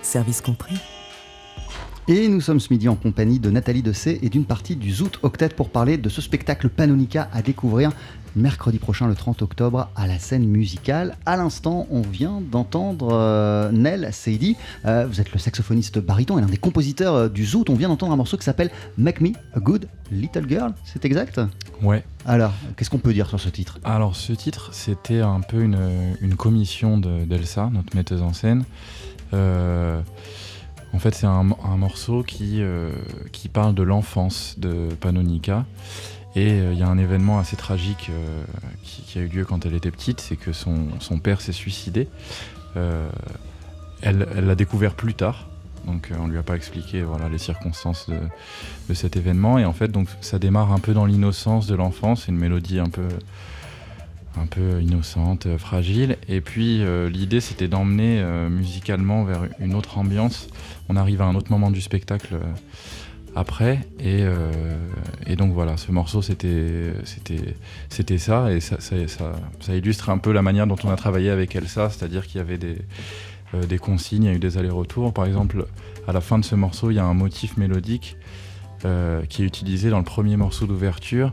service 0.00 0.40
compris. 0.40 0.76
Et 2.08 2.26
nous 2.26 2.40
sommes 2.40 2.58
ce 2.58 2.72
midi 2.72 2.88
en 2.88 2.94
compagnie 2.94 3.38
de 3.38 3.50
Nathalie 3.50 3.82
Dessay 3.82 4.18
et 4.22 4.30
d'une 4.30 4.46
partie 4.46 4.74
du 4.74 4.90
Zoot 4.90 5.18
Octet 5.22 5.50
pour 5.50 5.68
parler 5.68 5.98
de 5.98 6.08
ce 6.08 6.22
spectacle 6.22 6.70
Panonica 6.70 7.28
à 7.34 7.42
découvrir 7.42 7.92
mercredi 8.36 8.78
prochain, 8.78 9.06
le 9.08 9.14
30 9.14 9.42
octobre, 9.42 9.90
à 9.96 10.06
la 10.06 10.18
scène 10.18 10.46
musicale. 10.46 11.16
À 11.26 11.36
l'instant, 11.36 11.86
on 11.90 12.00
vient 12.02 12.40
d'entendre 12.40 13.08
euh, 13.12 13.70
Nel 13.72 14.12
Seidi. 14.12 14.56
Euh, 14.84 15.06
vous 15.08 15.20
êtes 15.20 15.32
le 15.32 15.38
saxophoniste 15.38 15.98
baryton 15.98 16.38
et 16.38 16.40
l'un 16.40 16.46
des 16.46 16.56
compositeurs 16.56 17.14
euh, 17.14 17.28
du 17.28 17.44
Zoot. 17.44 17.68
On 17.70 17.74
vient 17.74 17.88
d'entendre 17.88 18.12
un 18.12 18.16
morceau 18.16 18.36
qui 18.36 18.44
s'appelle 18.44 18.70
Make 18.96 19.20
Me 19.20 19.30
a 19.54 19.60
Good 19.60 19.88
Little 20.10 20.48
Girl. 20.48 20.72
C'est 20.84 21.04
exact? 21.04 21.40
Ouais. 21.82 22.04
Alors, 22.26 22.52
qu'est-ce 22.76 22.90
qu'on 22.90 22.98
peut 22.98 23.12
dire 23.12 23.28
sur 23.28 23.40
ce 23.40 23.48
titre? 23.48 23.78
Alors, 23.84 24.14
ce 24.16 24.32
titre, 24.32 24.70
c'était 24.72 25.20
un 25.20 25.40
peu 25.40 25.62
une, 25.62 25.78
une 26.20 26.34
commission 26.36 26.98
de- 26.98 27.24
d'Elsa, 27.24 27.70
notre 27.72 27.94
metteuse 27.96 28.22
en 28.22 28.32
scène. 28.32 28.64
Euh, 29.34 30.00
en 30.94 30.98
fait, 30.98 31.14
c'est 31.14 31.26
un, 31.26 31.46
un 31.64 31.76
morceau 31.76 32.22
qui, 32.22 32.62
qui 33.32 33.48
parle 33.48 33.74
de 33.74 33.82
l'enfance 33.82 34.54
de 34.58 34.88
Panonica. 35.00 35.66
Et 36.34 36.50
euh, 36.50 36.72
il 36.72 36.78
y 36.78 36.82
a 36.82 36.88
un 36.88 36.98
événement 36.98 37.38
assez 37.38 37.56
tragique 37.56 38.10
euh, 38.10 38.42
qui, 38.82 39.18
a 39.18 39.22
eu 39.22 39.28
lieu 39.28 39.44
quand 39.44 39.64
elle 39.66 39.74
était 39.74 39.90
petite, 39.90 40.20
c'est 40.20 40.36
que 40.36 40.52
son, 40.52 40.88
père 41.22 41.40
s'est 41.40 41.52
suicidé. 41.52 42.08
Euh, 42.76 43.08
elle 44.02 44.28
l'a 44.34 44.54
découvert 44.54 44.94
plus 44.94 45.14
tard, 45.14 45.48
donc 45.86 46.12
on 46.20 46.28
lui 46.28 46.38
a 46.38 46.42
pas 46.42 46.54
expliqué 46.54 47.02
voilà, 47.02 47.28
les 47.28 47.38
circonstances 47.38 48.08
de, 48.08 48.94
cet 48.94 49.16
événement. 49.16 49.58
Et 49.58 49.64
en 49.64 49.72
fait, 49.72 49.88
donc, 49.88 50.08
ça 50.20 50.38
démarre 50.38 50.72
un 50.72 50.78
peu 50.78 50.92
dans 50.92 51.04
l'innocence 51.06 51.66
de 51.66 51.74
l'enfance, 51.74 52.28
une 52.28 52.36
mélodie 52.36 52.78
un 52.78 52.88
peu, 52.88 53.08
innocente, 54.80 55.48
fragile. 55.56 56.16
Et 56.28 56.40
puis 56.40 56.84
l'idée, 57.10 57.40
c'était 57.40 57.66
d'emmener 57.66 58.22
musicalement 58.48 59.24
vers 59.24 59.40
une 59.58 59.74
autre 59.74 59.98
ambiance. 59.98 60.46
On 60.88 60.94
arrive 60.94 61.22
à 61.22 61.24
un 61.24 61.34
autre 61.34 61.50
moment 61.50 61.72
du 61.72 61.80
spectacle 61.80 62.38
après. 63.38 63.80
Et, 64.00 64.22
euh, 64.22 64.50
et 65.26 65.36
donc 65.36 65.52
voilà, 65.52 65.76
ce 65.76 65.92
morceau, 65.92 66.22
c'était 66.22 66.92
c'était 67.88 68.18
ça. 68.18 68.52
Et 68.52 68.60
ça, 68.60 68.80
ça, 68.80 68.96
ça- 69.60 69.74
illustre 69.74 70.10
un 70.10 70.18
peu 70.18 70.32
la 70.32 70.42
manière 70.42 70.66
dont 70.66 70.76
on 70.84 70.90
a 70.90 70.96
travaillé 70.96 71.30
avec 71.30 71.54
Elsa, 71.56 71.90
c'est-à-dire 71.90 72.26
qu'il 72.26 72.38
y 72.38 72.40
avait 72.40 72.58
des, 72.58 72.78
euh, 73.54 73.64
des 73.66 73.78
consignes, 73.78 74.24
il 74.24 74.30
y 74.30 74.32
a 74.32 74.34
eu 74.36 74.38
des 74.38 74.58
allers-retours. 74.58 75.12
Par 75.12 75.26
exemple, 75.26 75.66
à 76.06 76.12
la 76.12 76.20
fin 76.20 76.38
de 76.38 76.44
ce 76.44 76.54
morceau, 76.54 76.90
il 76.90 76.94
y 76.94 76.98
a 76.98 77.04
un 77.04 77.14
motif 77.14 77.56
mélodique 77.56 78.16
euh, 78.84 79.22
qui 79.28 79.42
est 79.42 79.46
utilisé 79.46 79.90
dans 79.90 79.98
le 79.98 80.04
premier 80.04 80.36
morceau 80.36 80.66
d'ouverture, 80.66 81.32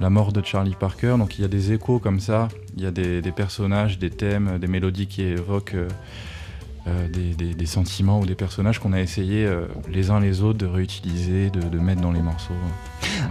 la 0.00 0.10
mort 0.10 0.32
de 0.32 0.42
Charlie 0.44 0.76
Parker. 0.78 1.16
Donc 1.18 1.38
il 1.38 1.42
y 1.42 1.44
a 1.44 1.48
des 1.48 1.72
échos 1.72 1.98
comme 1.98 2.20
ça, 2.20 2.48
il 2.76 2.82
y 2.82 2.86
a 2.86 2.90
des 2.90 3.32
personnages, 3.32 3.98
des 3.98 4.10
thèmes, 4.10 4.58
des 4.58 4.66
mélodies 4.68 5.06
qui 5.06 5.22
évoquent 5.22 5.76
euh, 6.86 7.08
des, 7.08 7.34
des- 7.34 7.54
des 7.54 7.66
sentiments 7.66 8.20
ou 8.20 8.26
des 8.26 8.34
personnages 8.34 8.78
qu'on 8.78 8.92
a 8.92 9.00
essayé 9.00 9.44
euh, 9.44 9.66
les 9.90 10.10
uns 10.10 10.20
les 10.20 10.42
autres 10.42 10.58
de 10.58 10.66
réutiliser, 10.66 11.50
de, 11.50 11.60
de 11.60 11.78
mettre 11.78 12.00
dans 12.00 12.12
les 12.12 12.20
morceaux. 12.22 12.54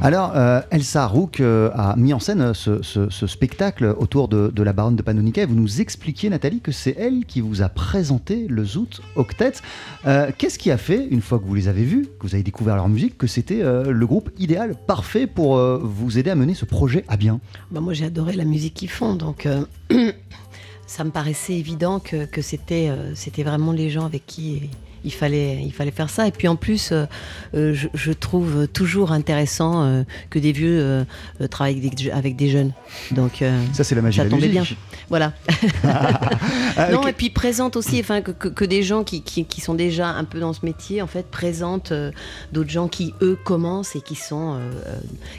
Alors, 0.01 0.33
euh, 0.35 0.61
Elsa 0.71 1.05
Rook 1.07 1.39
euh, 1.39 1.69
a 1.73 1.95
mis 1.95 2.13
en 2.13 2.19
scène 2.19 2.53
ce, 2.53 2.81
ce- 2.81 3.09
ce 3.09 3.27
spectacle 3.27 3.95
autour 3.97 4.27
de, 4.27 4.49
de 4.53 4.63
la 4.63 4.73
baronne 4.73 4.95
de 4.95 5.01
Panonica 5.01 5.41
et 5.41 5.45
vous 5.45 5.55
nous 5.55 5.81
expliquiez, 5.81 6.29
Nathalie, 6.29 6.59
que 6.61 6.71
c'est 6.71 6.95
elle 6.97 7.25
qui 7.25 7.41
vous 7.41 7.61
a 7.61 7.69
présenté 7.69 8.47
le 8.49 8.65
Zoot 8.65 9.01
Octet. 9.15 9.53
Euh, 10.05 10.31
Qu'est-ce 10.37 10.59
qui 10.59 10.71
a 10.71 10.77
fait, 10.77 11.07
une 11.09 11.21
fois 11.21 11.39
que 11.39 11.45
vous 11.45 11.55
les 11.55 11.67
avez 11.67 11.83
vus, 11.83 12.07
que 12.19 12.27
vous 12.27 12.33
avez 12.35 12.43
découvert 12.43 12.75
leur 12.75 12.89
musique, 12.89 13.17
que 13.17 13.27
c'était 13.27 13.61
euh, 13.61 13.91
le 13.91 14.07
groupe 14.07 14.31
idéal, 14.37 14.75
parfait 14.87 15.27
pour 15.27 15.57
euh, 15.57 15.79
vous 15.81 16.17
aider 16.17 16.29
à 16.29 16.35
mener 16.35 16.53
ce 16.55 16.65
projet 16.65 17.05
à 17.07 17.15
bien? 17.17 17.39
Bah, 17.71 17.79
moi, 17.79 17.93
j'ai 17.93 18.05
adoré 18.05 18.33
la 18.33 18.45
musique 18.45 18.73
qu'ils 18.73 18.89
font, 18.89 19.15
donc 19.15 19.45
euh, 19.45 19.63
ça 20.95 21.03
me 21.03 21.12
paraissait 21.12 21.55
évident 21.55 21.99
que, 21.99 22.15
euh, 22.15 23.12
c'était 23.15 23.43
vraiment 23.43 23.73
les 23.73 23.89
gens 23.89 24.05
avec 24.05 24.25
qui 24.25 24.69
il 25.05 25.11
fallait, 25.13 25.61
il 25.63 25.71
fallait 25.71 25.91
faire 25.91 26.09
ça. 26.09 26.27
Et 26.27 26.31
puis 26.31 26.47
en 26.47 26.55
plus, 26.57 26.91
euh, 26.91 27.05
euh, 27.55 27.73
je, 27.73 27.87
je 27.93 28.11
trouve 28.11 28.67
toujours 28.67 29.11
intéressant 29.11 29.83
euh, 29.83 30.03
que 30.29 30.39
des 30.39 30.51
vieux 30.51 30.79
euh, 30.81 31.03
travaillent 31.49 31.77
avec 31.77 31.95
des, 31.95 32.11
avec 32.11 32.35
des 32.35 32.49
jeunes. 32.49 32.71
Donc 33.11 33.43
Ça, 33.73 33.83
c'est 33.83 33.95
la 33.95 34.01
magie 34.01 34.17
ça 34.17 34.23
de 34.25 34.29
la 34.29 34.35
tombait 34.35 34.47
musique. 34.49 34.67
bien. 34.67 34.77
Voilà. 35.09 35.33
Ah, 36.77 36.91
non, 36.91 37.07
et 37.07 37.13
puis 37.13 37.29
présente 37.29 37.75
aussi, 37.77 37.99
enfin, 38.01 38.21
que, 38.21 38.31
que- 38.31 38.49
que 38.49 38.65
des 38.65 38.83
gens 38.83 39.03
qui, 39.05 39.21
qui- 39.21 39.45
qui 39.45 39.61
sont 39.61 39.75
déjà 39.75 40.09
un 40.09 40.25
peu 40.25 40.39
dans 40.39 40.51
ce 40.51 40.65
métier, 40.65 41.01
en 41.01 41.07
fait, 41.07 41.25
présentent 41.27 41.93
d'autres 42.51 42.69
gens 42.69 42.87
qui, 42.89 43.13
eux, 43.21 43.37
commencent 43.45 43.95
et 43.95 44.01
qui 44.01 44.15
sont, 44.15 44.59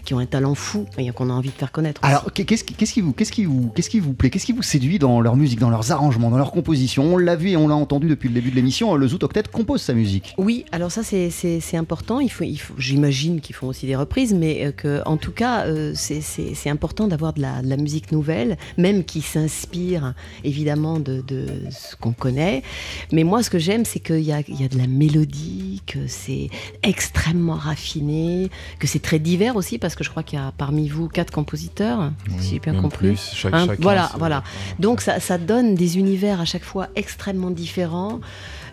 qui 0.04 0.14
ont 0.14 0.18
un 0.18 0.24
talent 0.26 0.54
fou 0.54 0.86
et 0.98 1.10
qu'on 1.12 1.28
a 1.28 1.32
envie 1.34 1.50
de 1.50 1.54
faire 1.54 1.72
connaître. 1.72 2.00
aussi. 2.02 2.10
Alors, 2.10 2.32
qu'est- 2.32 2.44
qu'est-ce 2.44 2.64
qui, 2.64 2.72
qu'est-ce 2.74 2.92
qui 2.94 3.00
vous, 3.02 3.12
qu'est-ce 3.12 3.32
qui 3.32 3.44
vous, 3.44 3.70
qu'est-ce 3.74 3.90
qui 3.90 4.00
vous 4.00 4.14
plaît, 4.14 4.30
qu'est-ce 4.30 4.46
qui 4.46 4.52
vous 4.52 4.62
séduit 4.62 4.98
dans 4.98 5.20
leur 5.20 5.36
musique, 5.36 5.58
dans 5.58 5.70
leurs 5.70 5.92
arrangements, 5.92 6.30
dans 6.30 6.38
leur 6.38 6.52
composition 6.52 7.04
On 7.14 7.16
l'a 7.18 7.36
vu 7.36 7.50
et 7.50 7.56
on 7.56 7.68
l'a 7.68 7.74
entendu 7.74 8.08
depuis 8.08 8.28
le 8.28 8.34
début 8.34 8.50
de 8.50 8.56
l'émission. 8.56 8.94
Le 8.94 9.06
Zoot 9.08 9.22
Octet 9.24 9.42
compose 9.56 9.82
sa 9.82 9.94
musique. 9.94 10.34
Oui, 10.38 10.64
alors 10.72 10.90
ça 10.92 11.02
c'est- 11.02 11.30
c'est 11.30 11.60
c'est 11.60 11.76
important. 11.76 12.20
Il 12.20 12.30
faut, 12.30 12.44
il 12.44 12.56
faut, 12.58 12.74
J'imagine 12.78 13.40
qu'ils 13.40 13.54
font 13.56 13.68
aussi 13.68 13.86
des 13.86 13.96
reprises, 13.96 14.34
mais 14.34 14.66
euh, 14.66 14.72
que, 14.72 15.02
en 15.06 15.16
tout 15.16 15.32
cas, 15.32 15.66
euh, 15.66 15.92
c'est- 15.94 16.20
c'est 16.20 16.54
c'est 16.54 16.70
important 16.70 17.08
d'avoir 17.08 17.32
de 17.32 17.40
la, 17.42 17.62
de 17.62 17.68
la 17.68 17.76
musique 17.76 18.12
nouvelle, 18.12 18.56
même 18.76 19.04
qui 19.04 19.20
s'inspire 19.22 20.14
évidemment 20.44 20.98
de, 21.00 21.22
de 21.26 21.46
ce 21.70 21.96
qu'on 21.96 22.12
connaît. 22.12 22.62
Mais 23.12 23.24
moi, 23.24 23.42
ce 23.42 23.50
que 23.50 23.58
j'aime, 23.58 23.84
c'est 23.84 24.00
qu'il 24.00 24.20
y 24.20 24.32
a, 24.32 24.40
il 24.46 24.60
y 24.60 24.64
a 24.64 24.68
de 24.68 24.78
la 24.78 24.86
mélodie, 24.86 25.82
que 25.86 26.06
c'est 26.06 26.48
extrêmement 26.82 27.54
raffiné, 27.54 28.50
que 28.78 28.86
c'est 28.86 29.00
très 29.02 29.18
divers 29.18 29.56
aussi, 29.56 29.78
parce 29.78 29.94
que 29.94 30.04
je 30.04 30.10
crois 30.10 30.22
qu'il 30.22 30.38
y 30.38 30.42
a 30.42 30.52
parmi 30.56 30.88
vous 30.88 31.08
quatre 31.08 31.32
compositeurs, 31.32 32.12
si 32.38 32.50
j'ai 32.54 32.58
bien 32.60 32.74
compris. 32.80 33.08
plus, 33.08 33.30
chaque- 33.34 33.54
Hein, 33.54 33.66
chacun, 33.66 33.82
voilà, 33.82 34.08
c'est- 34.12 34.18
voilà. 34.18 34.42
Donc 34.78 35.00
ça, 35.00 35.20
ça 35.20 35.38
donne 35.38 35.74
des 35.74 35.98
univers 35.98 36.40
à 36.40 36.44
chaque 36.44 36.64
fois 36.64 36.88
extrêmement 36.96 37.50
différents. 37.50 38.20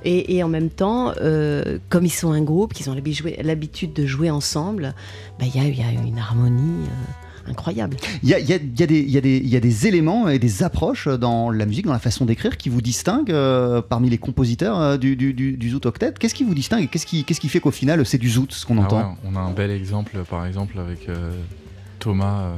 Et, 0.06 0.36
et 0.36 0.44
en 0.44 0.50
même 0.50 0.70
temps, 0.70 1.14
euh, 1.22 1.78
comme 1.90 2.06
ils 2.06 2.10
sont 2.12 2.32
un 2.32 2.42
groupe, 2.42 2.74
qu'ils 2.74 2.90
ont 2.90 2.96
l'habitude 2.96 3.94
de 3.94 4.06
jouer 4.06 4.30
ensemble, 4.30 4.94
bah, 5.40 5.46
il 5.48 5.56
y, 5.56 5.60
a, 5.64 5.68
il 5.68 5.78
y 5.78 5.82
a 5.84 5.92
une 5.92 6.18
harmonie 6.20 6.86
euh, 6.88 7.50
incroyable. 7.52 7.98
Il 8.22 8.30
y 8.30 8.34
a, 8.34 8.40
y 8.40 8.44
y 8.54 8.88
des- 8.88 9.02
y 9.02 9.18
a 9.18 9.60
y 9.60 9.88
éléments 9.88 10.30
et 10.30 10.40
des 10.40 10.64
approches 10.64 11.08
dans 11.08 11.50
la 11.52 11.66
musique, 11.66 11.86
dans 11.86 11.94
la 11.94 12.00
façon 12.00 12.26
d'écrire 12.26 12.58
qui 12.58 12.70
vous 12.70 12.82
distinguent 12.82 13.32
euh, 13.32 13.82
parmi 13.82 14.10
les 14.10 14.18
compositeurs 14.18 14.80
euh, 14.80 14.98
du, 14.98 15.16
du, 15.16 15.34
du, 15.34 15.58
du 15.58 15.70
Zoot 15.70 15.86
Octet? 15.86 16.14
Qu'est-ce 16.20 16.36
qui 16.36 16.44
vous 16.44 16.56
distingue 16.56 16.84
et 16.84 16.88
qu'est-ce 16.88 17.06
qui, 17.06 17.24
fait 17.50 17.60
qu'au 17.60 17.72
final 17.72 18.06
c'est 18.06 18.18
du 18.18 18.30
Zoot 18.30 18.52
ce 18.54 18.66
qu'on 18.66 18.78
Ah 18.80 18.86
entend? 18.86 18.98
ouais, 18.98 19.16
on 19.26 19.36
a 19.36 19.40
un 19.40 19.52
bel 19.52 19.72
exemple, 19.72 20.18
par 20.30 20.46
exemple, 20.46 20.80
avec 20.80 21.10
euh, 21.10 21.32
Thomas, 22.00 22.44
euh, 22.44 22.56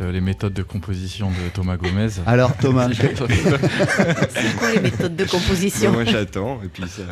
le- 0.00 0.10
les 0.10 0.20
méthodes 0.20 0.52
de 0.54 0.62
composition 0.62 1.28
de 1.30 1.48
Thomas 1.52 1.76
Gomez. 1.76 2.08
Alors 2.26 2.56
Thomas, 2.56 2.88
C'est 2.98 4.56
quoi 4.56 4.72
les 4.74 4.80
méthodes 4.80 5.16
de 5.16 5.24
composition 5.24 5.92
moi 5.92 6.04
j'attends 6.04 6.60
et 6.64 6.68
puis 6.68 6.84
ça. 6.88 7.02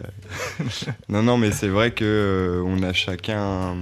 non 1.09 1.23
non 1.23 1.37
mais 1.39 1.51
c'est 1.53 1.69
vrai 1.69 1.91
que 1.93 2.05
euh, 2.05 2.63
on 2.67 2.83
a 2.83 2.93
chacun 2.93 3.77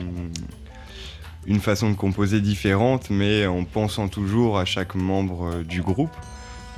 une 1.46 1.60
façon 1.60 1.90
de 1.90 1.96
composer 1.96 2.40
différente, 2.40 3.08
mais 3.10 3.46
en 3.46 3.62
pensant 3.64 4.08
toujours 4.08 4.58
à 4.58 4.64
chaque 4.64 4.94
membre 4.96 5.50
euh, 5.54 5.62
du 5.62 5.80
groupe. 5.80 6.10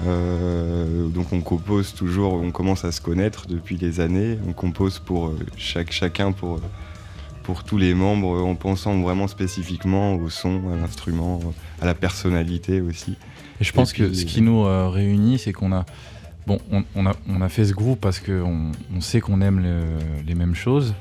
Euh, 0.06 1.08
donc 1.08 1.32
on 1.32 1.40
compose 1.40 1.94
toujours, 1.94 2.34
on 2.34 2.50
commence 2.50 2.84
à 2.84 2.92
se 2.92 3.00
connaître 3.00 3.46
depuis 3.46 3.76
des 3.76 4.00
années. 4.00 4.38
On 4.46 4.52
compose 4.52 4.98
pour 4.98 5.28
euh, 5.28 5.38
chaque 5.56 5.90
chacun 5.90 6.32
pour 6.32 6.56
euh, 6.56 6.60
pour 7.48 7.64
tous 7.64 7.78
les 7.78 7.94
membres 7.94 8.42
en 8.42 8.54
pensant 8.56 9.00
vraiment 9.00 9.26
spécifiquement 9.26 10.16
au 10.16 10.28
son, 10.28 10.60
à 10.70 10.76
l'instrument, 10.76 11.40
à 11.80 11.86
la 11.86 11.94
personnalité 11.94 12.82
aussi. 12.82 13.12
Et 13.58 13.64
je 13.64 13.72
pense 13.72 13.90
Et 13.92 13.94
puis, 13.94 14.02
que 14.02 14.12
ce 14.12 14.26
qui 14.26 14.42
nous 14.42 14.66
euh, 14.66 14.90
réunit, 14.90 15.38
c'est 15.38 15.54
qu'on 15.54 15.72
a, 15.72 15.86
bon, 16.46 16.58
on, 16.70 16.84
on 16.94 17.06
a, 17.06 17.14
on 17.26 17.40
a 17.40 17.48
fait 17.48 17.64
ce 17.64 17.72
groupe 17.72 18.02
parce 18.02 18.20
qu'on 18.20 18.72
on 18.94 19.00
sait 19.00 19.22
qu'on 19.22 19.40
aime 19.40 19.60
le- 19.60 20.24
les 20.26 20.34
mêmes 20.34 20.54
choses. 20.54 20.92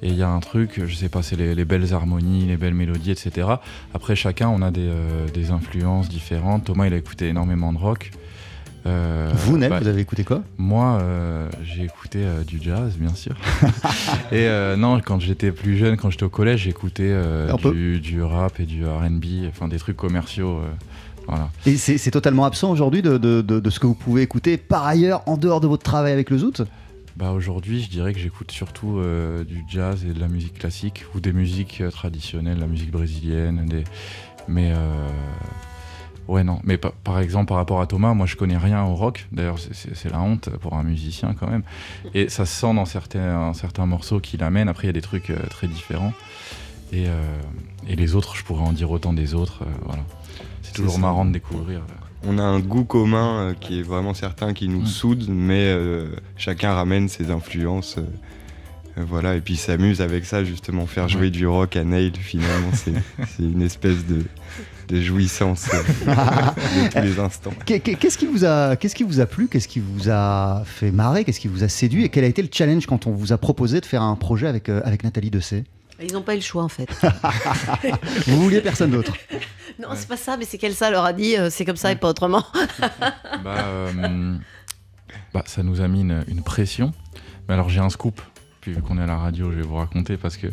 Et 0.00 0.06
il 0.10 0.14
y 0.14 0.22
a 0.22 0.28
un 0.28 0.38
truc, 0.38 0.80
je 0.86 0.94
sais 0.94 1.08
pas, 1.08 1.24
c'est 1.24 1.34
les, 1.34 1.56
les 1.56 1.64
belles 1.64 1.92
harmonies, 1.92 2.44
les 2.46 2.56
belles 2.56 2.74
mélodies, 2.74 3.10
etc. 3.10 3.48
Après, 3.92 4.14
chacun, 4.14 4.48
on 4.50 4.62
a 4.62 4.70
des, 4.70 4.82
euh, 4.86 5.26
des 5.34 5.50
influences 5.50 6.08
différentes. 6.08 6.66
Thomas, 6.66 6.86
il 6.86 6.94
a 6.94 6.96
écouté 6.96 7.26
énormément 7.26 7.72
de 7.72 7.78
rock. 7.78 8.12
Euh, 8.86 9.30
vous, 9.34 9.58
Nel, 9.58 9.70
bah, 9.70 9.80
vous 9.80 9.88
avez 9.88 10.00
écouté 10.00 10.24
quoi? 10.24 10.42
moi, 10.56 10.98
euh, 11.02 11.48
j'ai 11.64 11.84
écouté 11.84 12.20
euh, 12.22 12.42
du 12.44 12.60
jazz, 12.62 12.94
bien 12.96 13.14
sûr. 13.14 13.34
et 14.32 14.48
non, 14.76 15.00
quand 15.04 15.20
j'étais 15.20 15.52
plus 15.52 15.76
jeune, 15.76 15.96
quand 15.96 16.10
j'étais 16.10 16.24
au 16.24 16.28
collège, 16.30 16.62
j'écoutais 16.62 17.14
du, 17.72 18.00
du 18.00 18.22
rap 18.22 18.60
et 18.60 18.66
du 18.66 18.86
RB, 18.86 19.24
enfin 19.48 19.68
des 19.68 19.78
trucs 19.78 19.96
commerciaux. 19.96 20.60
voilà. 21.26 21.50
Et 21.66 21.76
c'est 21.76 22.10
totalement 22.10 22.44
absent 22.44 22.70
aujourd'hui 22.70 23.02
de, 23.02 23.18
de- 23.18 23.42
de- 23.42 23.60
de 23.60 23.70
ce 23.70 23.80
que 23.80 23.86
vous 23.86 23.94
pouvez 23.94 24.22
écouter 24.22 24.56
par 24.56 24.86
ailleurs 24.86 25.22
en 25.26 25.36
dehors 25.36 25.60
de 25.60 25.66
votre 25.66 25.82
travail 25.82 26.12
avec 26.12 26.30
le 26.30 26.38
Zoot? 26.38 26.62
Bah 27.16 27.32
aujourd'hui, 27.32 27.82
je 27.82 27.90
dirais 27.90 28.12
que 28.14 28.20
j'écoute 28.20 28.52
surtout 28.52 29.00
du 29.46 29.64
jazz 29.68 30.04
et 30.08 30.12
de 30.14 30.20
la 30.20 30.28
musique 30.28 30.54
classique 30.58 31.04
ou 31.14 31.20
des 31.20 31.32
musiques 31.32 31.82
traditionnelles, 31.90 32.58
la 32.60 32.66
musique 32.68 32.92
brésilienne, 32.92 33.66
des... 33.66 33.82
mais 34.46 34.72
ouais 36.28 36.44
non. 36.44 36.60
Mais 36.64 36.76
pa- 36.78 36.92
par 37.04 37.18
exemple, 37.18 37.46
par 37.48 37.56
rapport 37.56 37.80
à 37.80 37.86
Thomas, 37.86 38.14
moi 38.14 38.26
je 38.26 38.36
connais 38.36 38.56
rien 38.56 38.84
au 38.84 38.94
rock. 38.94 39.26
D'ailleurs, 39.32 39.58
c'est- 39.58 40.10
la 40.10 40.20
honte 40.20 40.48
pour 40.60 40.74
un 40.74 40.82
musicien 40.84 41.34
quand 41.38 41.48
même. 41.48 41.62
Et 42.14 42.28
ça 42.28 42.46
se 42.46 42.54
sent 42.60 42.74
dans 42.74 42.84
certains, 42.84 43.52
certains 43.54 43.86
morceaux 43.86 44.20
qu'il 44.20 44.42
amène. 44.42 44.68
Après, 44.68 44.84
il 44.84 44.88
y 44.88 44.90
a 44.90 44.92
des 44.94 45.00
trucs 45.02 45.30
euh, 45.30 45.38
très 45.50 45.66
différents. 45.66 46.12
Et, 46.92 47.06
euh, 47.08 47.22
et 47.88 47.96
les 47.96 48.14
autres, 48.14 48.36
je 48.36 48.44
pourrais 48.44 48.62
en 48.62 48.72
dire 48.72 48.90
autant 48.90 49.12
des 49.12 49.34
autres. 49.34 49.62
euh, 49.62 49.66
voilà. 49.84 50.02
C'est 50.62 50.72
toujours 50.74 50.92
ça. 50.94 50.98
marrant 51.00 51.24
de 51.24 51.32
découvrir. 51.32 51.82
On 52.26 52.38
a 52.38 52.42
un 52.42 52.60
goût 52.60 52.84
commun 52.84 53.54
qui 53.60 53.78
est 53.80 53.82
vraiment 53.82 54.12
certain, 54.14 54.52
qui 54.52 54.68
nous 54.68 54.82
Mm. 54.82 54.86
soude, 54.86 55.26
mais 55.28 55.74
chacun 56.36 56.72
ramène 56.74 57.08
ses 57.08 57.30
influences 57.30 57.96
voilà, 59.06 59.34
et 59.36 59.40
puis 59.40 59.54
il 59.54 59.58
s'amuse 59.58 60.00
avec 60.00 60.24
ça, 60.24 60.44
justement, 60.44 60.86
faire 60.86 61.08
jouer 61.08 61.30
du 61.30 61.46
rock 61.46 61.76
à 61.76 61.84
Neil, 61.84 62.12
finalement, 62.18 62.70
c'est 62.74 62.92
une 63.42 63.62
espèce 63.62 64.04
de, 64.06 64.24
de 64.88 65.00
jouissance 65.00 65.68
euh, 65.74 65.82
de 66.06 66.88
tous 66.92 67.00
les 67.02 67.18
instants. 67.20 67.52
Qu'est- 67.66 67.80
qu'est- 67.80 67.94
Qu'est-ce 67.96 68.18
qui, 68.18 68.26
vous 68.26 68.44
a- 68.44 68.76
qu'est-ce 68.76 68.94
qui 68.94 69.04
vous 69.04 69.20
a 69.20 69.26
plu 69.26 69.48
Qu'est-ce 69.48 69.68
qui 69.68 69.80
vous 69.80 70.08
a 70.10 70.62
fait 70.64 70.90
marrer 70.90 71.24
Qu'est-ce 71.24 71.40
qui 71.40 71.48
vous 71.48 71.64
a 71.64 71.68
séduit 71.68 72.04
Et 72.04 72.08
quel 72.08 72.24
a 72.24 72.28
été 72.28 72.42
le 72.42 72.48
challenge 72.52 72.86
quand 72.86 73.06
on 73.06 73.12
vous 73.12 73.32
a 73.32 73.38
proposé 73.38 73.80
de 73.80 73.86
faire 73.86 74.02
un 74.02 74.16
projet 74.16 74.46
avec, 74.46 74.68
euh, 74.68 74.80
avec 74.84 75.04
Nathalie 75.04 75.30
Dessay 75.30 75.64
Ils 76.02 76.12
n'ont 76.12 76.22
pas 76.22 76.34
eu 76.34 76.38
le 76.38 76.42
choix 76.42 76.62
en 76.64 76.68
fait. 76.68 76.88
Vous 78.26 78.42
vouliez 78.42 78.60
personne 78.60 78.90
d'autre 78.90 79.14
non, 79.80 79.90
c'est 79.94 80.08
pas 80.08 80.16
ça, 80.16 80.36
mais 80.36 80.44
c'est 80.44 80.58
qu'Elsa 80.58 80.90
leur 80.90 81.04
a 81.04 81.12
dit 81.12 81.36
euh, 81.36 81.50
c'est 81.50 81.64
comme 81.64 81.76
ça 81.76 81.92
et 81.92 81.94
pas 81.96 82.08
autrement. 82.08 82.44
bah, 83.44 83.58
euh, 83.64 84.34
bah, 85.32 85.44
ça 85.46 85.62
nous 85.62 85.80
a 85.80 85.86
mis 85.86 86.00
une, 86.00 86.24
une 86.26 86.42
pression. 86.42 86.92
Mais 87.46 87.54
alors 87.54 87.68
j'ai 87.68 87.78
un 87.78 87.88
scoop, 87.88 88.20
vu 88.72 88.82
qu'on 88.82 88.98
est 88.98 89.02
à 89.02 89.06
la 89.06 89.16
radio, 89.16 89.50
je 89.50 89.56
vais 89.56 89.62
vous 89.62 89.76
raconter 89.76 90.16
parce 90.16 90.36
que 90.36 90.46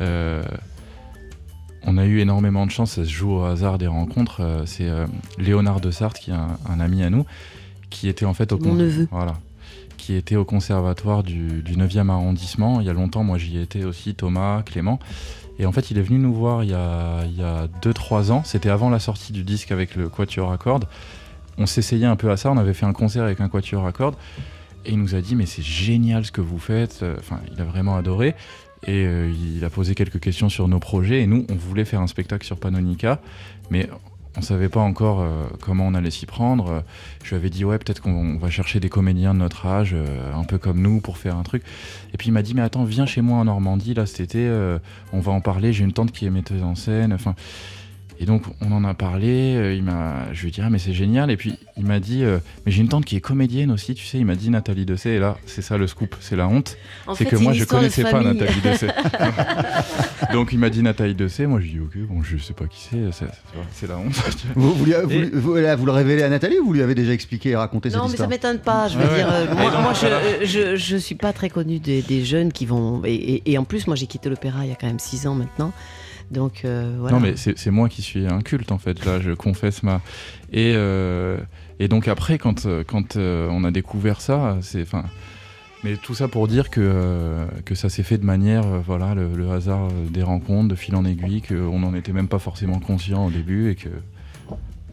euh, 0.00 0.42
on 1.84 1.98
a 1.98 2.04
eu 2.04 2.20
énormément 2.20 2.64
de 2.66 2.70
chance, 2.70 2.92
ça 2.92 3.04
se 3.04 3.10
joue 3.10 3.32
au 3.32 3.42
hasard 3.44 3.78
des 3.78 3.86
rencontres. 3.88 4.40
euh, 4.40 4.62
c'est 4.66 4.88
euh, 4.88 5.06
Léonard 5.38 5.80
de 5.80 5.90
Sarthe, 5.90 6.18
qui 6.18 6.30
est 6.30 6.34
un, 6.34 6.58
un 6.68 6.80
ami 6.80 7.02
à 7.02 7.10
nous, 7.10 7.26
qui 7.90 8.08
était 8.08 8.24
en 8.24 8.34
fait 8.34 8.52
au 8.52 8.58
Mon 8.58 8.70
con- 8.70 8.74
neveu. 8.74 9.08
Voilà. 9.10 9.34
Qui 9.96 10.14
était 10.14 10.36
au 10.36 10.44
conservatoire 10.44 11.22
du, 11.22 11.62
du 11.62 11.76
9e 11.76 12.08
arrondissement. 12.10 12.80
Il 12.80 12.86
y 12.86 12.90
a 12.90 12.92
longtemps, 12.92 13.22
moi 13.24 13.38
j'y 13.38 13.58
étais 13.58 13.84
aussi, 13.84 14.14
Thomas, 14.14 14.62
Clément. 14.62 14.98
Et 15.58 15.66
en 15.66 15.70
fait, 15.72 15.90
il 15.90 15.98
est 15.98 16.02
venu 16.02 16.18
nous 16.18 16.34
voir 16.34 16.64
il 16.64 16.70
y 16.70 16.74
a 16.74 17.24
2-3 17.82 18.32
ans. 18.32 18.42
C'était 18.44 18.70
avant 18.70 18.90
la 18.90 18.98
sortie 18.98 19.32
du 19.32 19.44
disque 19.44 19.70
avec 19.70 19.94
le 19.94 20.08
Quatuor 20.08 20.50
à 20.50 20.56
cordes. 20.58 20.86
On 21.58 21.66
s'essayait 21.66 22.06
un 22.06 22.16
peu 22.16 22.30
à 22.30 22.36
ça. 22.36 22.50
On 22.50 22.56
avait 22.56 22.72
fait 22.74 22.86
un 22.86 22.92
concert 22.94 23.22
avec 23.22 23.40
un 23.40 23.48
Quatuor 23.48 23.86
à 23.86 23.92
cordes. 23.92 24.16
Et 24.84 24.92
il 24.92 24.98
nous 24.98 25.14
a 25.14 25.20
dit 25.20 25.34
Mais 25.34 25.46
c'est 25.46 25.62
génial 25.62 26.24
ce 26.24 26.32
que 26.32 26.40
vous 26.40 26.58
faites. 26.58 27.00
Euh, 27.02 27.16
Enfin, 27.18 27.40
il 27.52 27.60
a 27.60 27.64
vraiment 27.64 27.96
adoré. 27.96 28.34
Et 28.84 29.06
euh, 29.06 29.32
il 29.56 29.64
a 29.64 29.70
posé 29.70 29.94
quelques 29.94 30.20
questions 30.20 30.48
sur 30.48 30.68
nos 30.68 30.80
projets. 30.80 31.22
Et 31.22 31.26
nous, 31.26 31.46
on 31.50 31.54
voulait 31.54 31.84
faire 31.84 32.00
un 32.00 32.06
spectacle 32.06 32.44
sur 32.44 32.58
Panonica. 32.58 33.20
Mais 33.70 33.88
on 34.36 34.40
savait 34.40 34.68
pas 34.68 34.80
encore 34.80 35.20
euh, 35.20 35.46
comment 35.60 35.86
on 35.86 35.94
allait 35.94 36.10
s'y 36.10 36.26
prendre. 36.26 36.82
Je 37.22 37.30
lui 37.30 37.36
avais 37.36 37.50
dit 37.50 37.64
ouais 37.64 37.78
peut-être 37.78 38.00
qu'on 38.00 38.38
va 38.38 38.50
chercher 38.50 38.80
des 38.80 38.88
comédiens 38.88 39.34
de 39.34 39.38
notre 39.38 39.66
âge, 39.66 39.94
un 40.34 40.44
peu 40.44 40.58
comme 40.58 40.80
nous, 40.80 41.00
pour 41.00 41.18
faire 41.18 41.36
un 41.36 41.42
truc. 41.42 41.62
Et 42.14 42.16
puis 42.16 42.28
il 42.28 42.32
m'a 42.32 42.42
dit 42.42 42.54
mais 42.54 42.62
attends 42.62 42.84
viens 42.84 43.06
chez 43.06 43.20
moi 43.20 43.38
en 43.38 43.44
Normandie 43.44 43.92
là 43.92 44.06
cet 44.06 44.20
été, 44.20 44.50
on 45.12 45.20
va 45.20 45.32
en 45.32 45.42
parler. 45.42 45.74
J'ai 45.74 45.84
une 45.84 45.92
tante 45.92 46.12
qui 46.12 46.24
est 46.24 46.30
metteuse 46.30 46.62
en 46.62 46.74
scène. 46.74 47.12
Enfin 47.12 47.34
et 48.22 48.24
donc 48.24 48.44
on 48.60 48.70
en 48.72 48.84
a 48.84 48.94
parlé. 48.94 49.56
euh, 49.56 49.74
il 49.74 49.82
m'a, 49.82 50.32
je 50.32 50.42
lui 50.42 50.48
ai 50.48 50.50
dit 50.52 50.60
ah 50.62 50.70
mais 50.70 50.78
c'est 50.78 50.92
génial. 50.92 51.30
Et 51.30 51.36
puis 51.36 51.58
il 51.76 51.84
m'a 51.84 51.98
dit 52.00 52.22
euh, 52.22 52.38
mais 52.64 52.70
j'ai 52.72 52.80
une 52.80 52.88
tante 52.88 53.04
qui 53.04 53.16
est 53.16 53.20
comédienne 53.20 53.70
aussi. 53.72 53.94
Tu 53.94 54.06
sais 54.06 54.18
il 54.18 54.24
m'a 54.24 54.36
dit 54.36 54.48
Nathalie 54.48 54.86
Dessay. 54.86 55.14
Et 55.14 55.18
là 55.18 55.36
c'est 55.46 55.62
ça 55.62 55.76
le 55.76 55.86
scoop, 55.86 56.14
c'est 56.20 56.36
la 56.36 56.46
honte. 56.48 56.76
En 57.06 57.14
c'est 57.14 57.24
fait, 57.24 57.30
que 57.30 57.36
c'est 57.36 57.42
moi 57.42 57.52
je 57.52 57.60
histoire 57.62 57.82
de 57.82 57.88
connaissais 57.88 58.10
pas. 58.10 58.22
Nathalie 58.22 58.60
Dessay. 58.62 58.86
donc 60.32 60.52
il 60.52 60.58
m'a 60.58 60.70
dit 60.70 60.82
Nathalie 60.82 61.14
Dessay. 61.14 61.46
Moi 61.46 61.60
je 61.60 61.64
lui 61.66 61.72
ai 61.72 61.74
dit 61.74 61.80
ok 61.80 62.08
bon 62.08 62.22
je 62.22 62.36
sais 62.38 62.52
pas 62.54 62.66
qui 62.66 62.80
c'est. 62.90 63.12
c'est- 63.12 63.26
C'est 63.72 63.88
la 63.88 63.98
honte. 63.98 64.14
vous, 64.54 64.72
vous, 64.74 64.84
lui- 64.84 64.92
vous- 65.04 65.10
Et- 65.10 65.30
vous- 65.32 65.54
là, 65.56 65.76
vous 65.76 65.86
le 65.86 65.92
révélez 65.92 66.22
à 66.22 66.28
Nathalie 66.28 66.58
ou 66.58 66.66
vous 66.66 66.72
lui 66.72 66.82
avez 66.82 66.94
déjà 66.94 67.12
expliqué 67.12 67.50
et 67.50 67.56
raconté 67.56 67.88
Non, 67.90 67.94
cette 67.94 68.02
mais 68.02 68.08
ça 68.08 68.12
histoire 68.12 68.28
m'étonne 68.30 68.58
pas. 68.58 68.88
Je 68.88 68.98
veux 68.98 69.04
dire, 69.16 69.26
ouais. 69.26 69.32
euh, 69.34 69.54
moi, 69.54 69.70
donc, 69.70 69.80
moi, 69.82 69.92
voilà. 69.92 70.20
je, 70.42 70.44
je, 70.46 70.76
je 70.76 70.96
suis 70.96 71.14
pas 71.14 71.32
très 71.32 71.50
connue 71.50 71.78
des, 71.78 72.02
des 72.02 72.24
jeunes 72.24 72.52
qui 72.52 72.66
vont. 72.66 73.02
Et, 73.04 73.14
et- 73.14 73.52
et 73.52 73.58
en 73.58 73.64
plus, 73.64 73.86
moi, 73.86 73.96
j'ai 73.96 74.06
quitté 74.06 74.28
l'opéra 74.28 74.64
il 74.64 74.68
y 74.70 74.72
a 74.72 74.76
quand 74.76 74.86
même 74.86 74.98
six 74.98 75.26
ans 75.26 75.34
maintenant. 75.34 75.72
Euh. 76.36 77.10
Non, 77.10 77.20
mais 77.20 77.34
c'est 77.36 77.70
moi 77.70 77.88
qui 77.88 78.02
suis 78.02 78.26
un 78.26 78.40
culte 78.40 78.72
en 78.72 78.78
fait. 78.78 79.04
Là, 79.04 79.20
je 79.20 79.32
confesse 79.32 79.82
ma. 79.82 80.00
Et, 80.52 80.72
euh, 80.74 81.38
et 81.78 81.88
donc 81.88 82.08
après, 82.08 82.38
quand, 82.38 82.66
euh, 82.66 82.84
quand 82.86 83.16
on 83.16 83.64
a 83.64 83.70
découvert 83.70 84.20
ça, 84.20 84.58
c'est. 84.60 84.86
Mais 85.84 85.96
tout 85.96 86.14
ça 86.14 86.28
pour 86.28 86.46
dire 86.46 86.70
que, 86.70 87.44
que 87.64 87.74
ça 87.74 87.88
s'est 87.88 88.04
fait 88.04 88.16
de 88.16 88.24
manière, 88.24 88.62
voilà, 88.86 89.16
le, 89.16 89.34
le 89.34 89.50
hasard 89.50 89.88
des 90.10 90.22
rencontres, 90.22 90.68
de 90.68 90.76
fil 90.76 90.94
en 90.94 91.04
aiguille, 91.04 91.42
qu'on 91.42 91.80
n'en 91.80 91.92
était 91.94 92.12
même 92.12 92.28
pas 92.28 92.38
forcément 92.38 92.78
conscient 92.78 93.26
au 93.26 93.30
début 93.30 93.68
et 93.70 93.74
que 93.74 93.88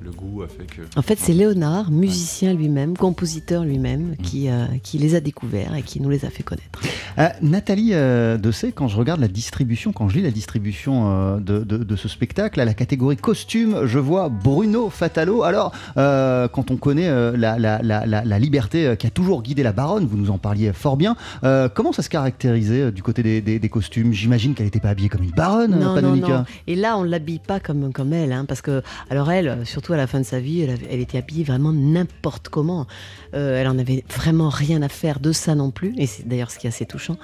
le 0.02 0.12
goût 0.12 0.42
a 0.44 0.48
fait 0.48 0.66
que. 0.66 0.82
En 0.98 1.02
fait, 1.02 1.20
c'est 1.20 1.34
Léonard, 1.34 1.92
musicien 1.92 2.54
lui-même, 2.54 2.96
compositeur 2.96 3.64
lui-même, 3.66 4.16
qui, 4.24 4.50
euh, 4.50 4.66
qui 4.82 4.98
les 4.98 5.14
a 5.16 5.20
découverts 5.20 5.76
et 5.76 5.82
qui 5.82 6.02
nous 6.02 6.10
les 6.10 6.24
a 6.26 6.30
fait 6.30 6.44
connaître. 6.44 6.80
Euh, 7.18 7.28
Nathalie 7.42 7.90
euh, 7.94 8.38
Dessay, 8.38 8.72
quand 8.72 8.88
je 8.88 8.96
regarde 8.98 9.20
la 9.20 9.28
distribution, 9.28 9.92
quand 9.92 10.08
je 10.08 10.18
lis 10.18 10.22
la 10.24 10.32
distribution 10.32 11.12
euh, 11.12 11.38
de, 11.40 11.60
de- 11.66 11.84
de 11.84 11.96
ce 11.98 12.08
spectacle, 12.08 12.62
à 12.62 12.66
la 12.66 12.74
catégorie 12.74 13.18
costume, 13.18 13.86
je 13.86 14.00
vois 14.00 14.30
Bruno 14.30 14.90
Fatalo. 14.90 15.44
Alors, 15.44 15.74
euh, 15.98 16.48
quand 16.48 16.72
on 16.72 16.78
connaît 16.78 17.10
euh, 17.10 17.36
la, 17.36 17.60
la- 17.60 17.82
la- 17.82 18.06
la- 18.06 18.24
la 18.24 18.40
liberté 18.40 18.96
qui 18.98 19.06
a 19.06 19.10
toujours 19.10 19.42
guidé 19.44 19.64
la 19.64 19.74
baronne, 19.74 20.06
vous 20.06 20.18
nous 20.18 20.32
en 20.32 20.38
parliez 20.38 20.72
fort 20.72 20.96
bien, 20.96 21.18
euh, 21.44 21.68
comment 21.68 21.92
ça 21.92 22.04
se 22.04 22.10
caractérisait 22.10 22.84
euh, 22.84 22.92
du 22.92 23.04
côté 23.04 23.22
des, 23.22 23.42
des- 23.42 23.60
des 23.60 23.70
costumes? 23.70 24.14
J'imagine 24.14 24.54
qu'elle 24.54 24.68
n'était 24.68 24.80
pas 24.80 24.90
habillée 24.90 25.10
comme 25.10 25.24
une 25.24 25.32
baronne, 25.32 25.72
Non, 25.72 25.88
non, 25.90 25.96
Panonica. 25.96 26.28
non. 26.30 26.46
Et 26.68 26.76
là, 26.76 26.98
on 26.98 27.04
l'habille 27.04 27.40
pas 27.40 27.60
comme, 27.60 27.92
comme 27.92 28.14
elle, 28.14 28.32
hein, 28.32 28.46
parce 28.48 28.62
que, 28.62 28.82
alors 29.10 29.30
elle, 29.30 29.48
euh, 29.50 29.66
surtout 29.90 29.94
à 29.94 29.98
la 29.98 30.08
fin 30.08 30.20
de 30.20 30.26
sa 30.26 30.40
vie, 30.40 30.62
elle, 30.62 30.70
avait- 30.72 30.88
elle 30.92 31.00
était 31.00 31.18
habillée 31.18 31.44
vraiment 31.44 31.72
n'importe 31.74 32.50
comment. 32.50 32.86
Euh, 33.34 33.60
elle 33.60 33.68
en 33.68 33.78
avait 33.80 34.04
vraiment 34.16 34.50
rien 34.50 34.82
à 34.82 34.90
faire 34.90 35.20
de 35.20 35.32
ça 35.32 35.56
non 35.56 35.72
plus, 35.72 35.94
et 35.98 36.06
c'est 36.08 36.28
d'ailleurs 36.28 36.52
ce 36.52 36.58
qui 36.60 36.68
est 36.68 36.70
assez 36.70 36.86
touchant. 36.86 37.18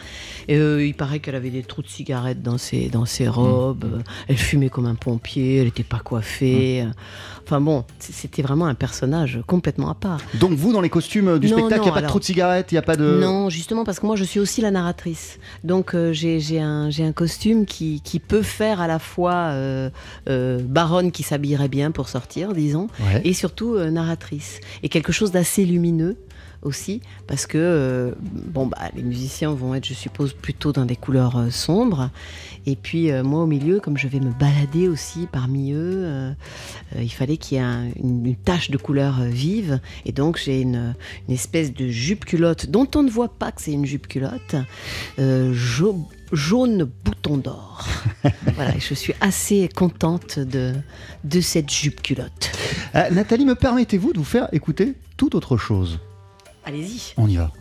Et, 0.47 0.55
euh, 0.57 0.85
il 0.85 0.93
paraît 0.95 1.19
qu'elle 1.19 1.35
avait 1.35 1.49
des 1.49 1.63
trous 1.63 1.81
de 1.81 1.87
cigarettes 1.87 2.41
dans 2.41 2.57
ses, 2.57 2.89
dans 2.89 3.05
ses 3.05 3.27
robes, 3.27 3.85
euh, 3.85 3.99
elle 4.27 4.37
fumait 4.37 4.69
comme 4.69 4.85
un 4.85 4.95
pompier, 4.95 5.57
elle 5.57 5.65
n'était 5.65 5.83
pas 5.83 5.99
coiffée. 5.99 6.81
euh. 6.83 6.91
Enfin 7.43 7.61
bon, 7.61 7.85
c'était 7.99 8.41
vraiment 8.41 8.65
un 8.65 8.73
personnage 8.73 9.39
complètement 9.45 9.89
à 9.91 9.93
part. 9.93 10.19
Donc 10.33 10.53
vous, 10.53 10.73
dans 10.73 10.81
les 10.81 10.89
costumes 10.89 11.37
du 11.37 11.47
Non, 11.47 11.57
spectacle, 11.59 11.81
il 11.81 11.85
n'y 11.85 11.89
a 11.89 11.93
pas 11.93 12.01
de 12.01 12.07
trop 12.07 12.17
de 12.19 12.23
cigarettes, 12.23 12.71
il 12.71 12.75
n'y 12.75 12.79
a 12.79 12.81
pas 12.81 12.95
de... 12.95 13.19
Non, 13.21 13.49
justement 13.51 13.83
parce 13.83 13.99
que 13.99 14.05
moi 14.07 14.15
je 14.15 14.23
suis 14.23 14.39
aussi 14.39 14.61
la 14.61 14.71
narratrice. 14.71 15.37
Donc 15.63 15.93
euh, 15.93 16.11
j'ai 16.11 16.59
un, 16.59 16.89
un 16.97 17.11
costume 17.11 17.65
qui, 17.67 18.01
qui 18.03 18.19
peut 18.19 18.41
faire 18.41 18.81
à 18.81 18.87
la 18.87 18.97
fois 18.97 19.33
euh, 19.51 19.91
euh, 20.27 20.59
baronne 20.63 21.11
qui 21.11 21.21
s'habillerait 21.21 21.67
bien 21.67 21.91
pour 21.91 22.09
sortir, 22.09 22.51
disons, 22.55 22.87
Ouais. 22.99 23.21
et 23.23 23.33
surtout 23.33 23.75
euh, 23.75 23.91
narratrice. 23.91 24.59
Et 24.83 24.89
quelque 24.89 25.11
chose 25.11 25.31
d'assez 25.31 25.65
lumineux 25.65 26.17
aussi, 26.65 26.99
parce 27.27 27.45
que 27.47 27.57
euh, 27.57 28.11
bon, 28.23 28.67
bah, 28.67 28.77
les 28.95 29.03
musiciens 29.03 29.51
vont 29.51 29.73
être, 29.75 29.85
je 29.85 29.93
suppose, 29.93 30.33
plutôt 30.33 30.73
dans 30.73 30.85
des 30.85 30.95
couleurs 30.97 31.37
euh, 31.37 31.49
sombres. 31.49 32.09
Et 32.65 32.75
puis 32.75 33.11
euh, 33.11 33.23
moi 33.23 33.43
au 33.43 33.45
milieu, 33.45 33.79
comme 33.79 33.97
je 33.97 34.07
vais 34.07 34.19
me 34.19 34.31
balader 34.31 34.87
aussi 34.87 35.27
parmi 35.31 35.71
eux, 35.73 36.33
il 36.99 37.09
fallait 37.11 37.37
qu'il 37.37 37.57
y 37.57 37.61
ait 37.61 37.63
un- 37.63 37.89
une, 37.95 38.25
une 38.25 38.35
tache 38.35 38.71
de 38.71 38.77
couleur 38.77 39.21
vive. 39.21 39.79
Et 40.05 40.11
donc 40.11 40.39
j'ai 40.43 40.61
une, 40.61 40.95
une 41.27 41.33
espèce 41.35 41.71
de 41.73 41.87
jupe 41.87 42.25
culotte 42.25 42.65
dont 42.69 42.87
on 42.95 43.03
ne 43.03 43.09
voit 43.09 43.29
pas 43.29 43.51
que 43.51 43.61
c'est 43.61 43.71
une 43.71 43.85
jupe 43.85 44.07
culotte, 44.07 44.55
jau- 45.19 46.07
jaune 46.31 46.89
bouton 47.03 47.37
d'or. 47.37 47.85
voilà, 48.55 48.75
et 48.75 48.79
je 48.79 48.95
suis 48.95 49.13
assez 49.21 49.69
contente 49.75 50.39
de, 50.39 50.73
de 51.23 51.41
cette 51.41 51.71
jupe 51.71 52.01
culotte. 52.01 52.51
Euh, 52.95 53.11
Nathalie, 53.11 53.45
me 53.45 53.53
permettez-vous 53.55 54.11
de 54.13 54.17
vous 54.17 54.23
faire 54.23 54.49
écouter 54.53 54.95
tout 55.17 55.35
autre 55.35 55.55
chose? 55.57 55.99
Allez-y. 56.67 57.13
On 57.17 57.27
y 57.27 57.37
va. 57.37 57.51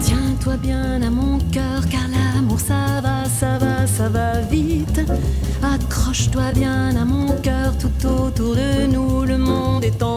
Tiens-toi 0.00 0.56
bien 0.56 1.02
à 1.02 1.10
mon 1.10 1.38
cœur, 1.52 1.86
car 1.90 2.00
l'amour 2.08 2.58
ça 2.58 3.02
va, 3.02 3.26
ça 3.26 3.58
va, 3.58 3.86
ça 3.86 4.08
va 4.08 4.40
vite. 4.40 5.02
Accroche-toi 5.62 6.52
bien 6.54 6.96
à 6.96 7.04
mon 7.04 7.32
cœur, 7.42 7.76
tout 7.76 8.08
autour 8.08 8.54
de 8.54 8.86
nous, 8.86 9.24
le 9.24 9.36
monde 9.36 9.84
est 9.84 10.02
en 10.02 10.15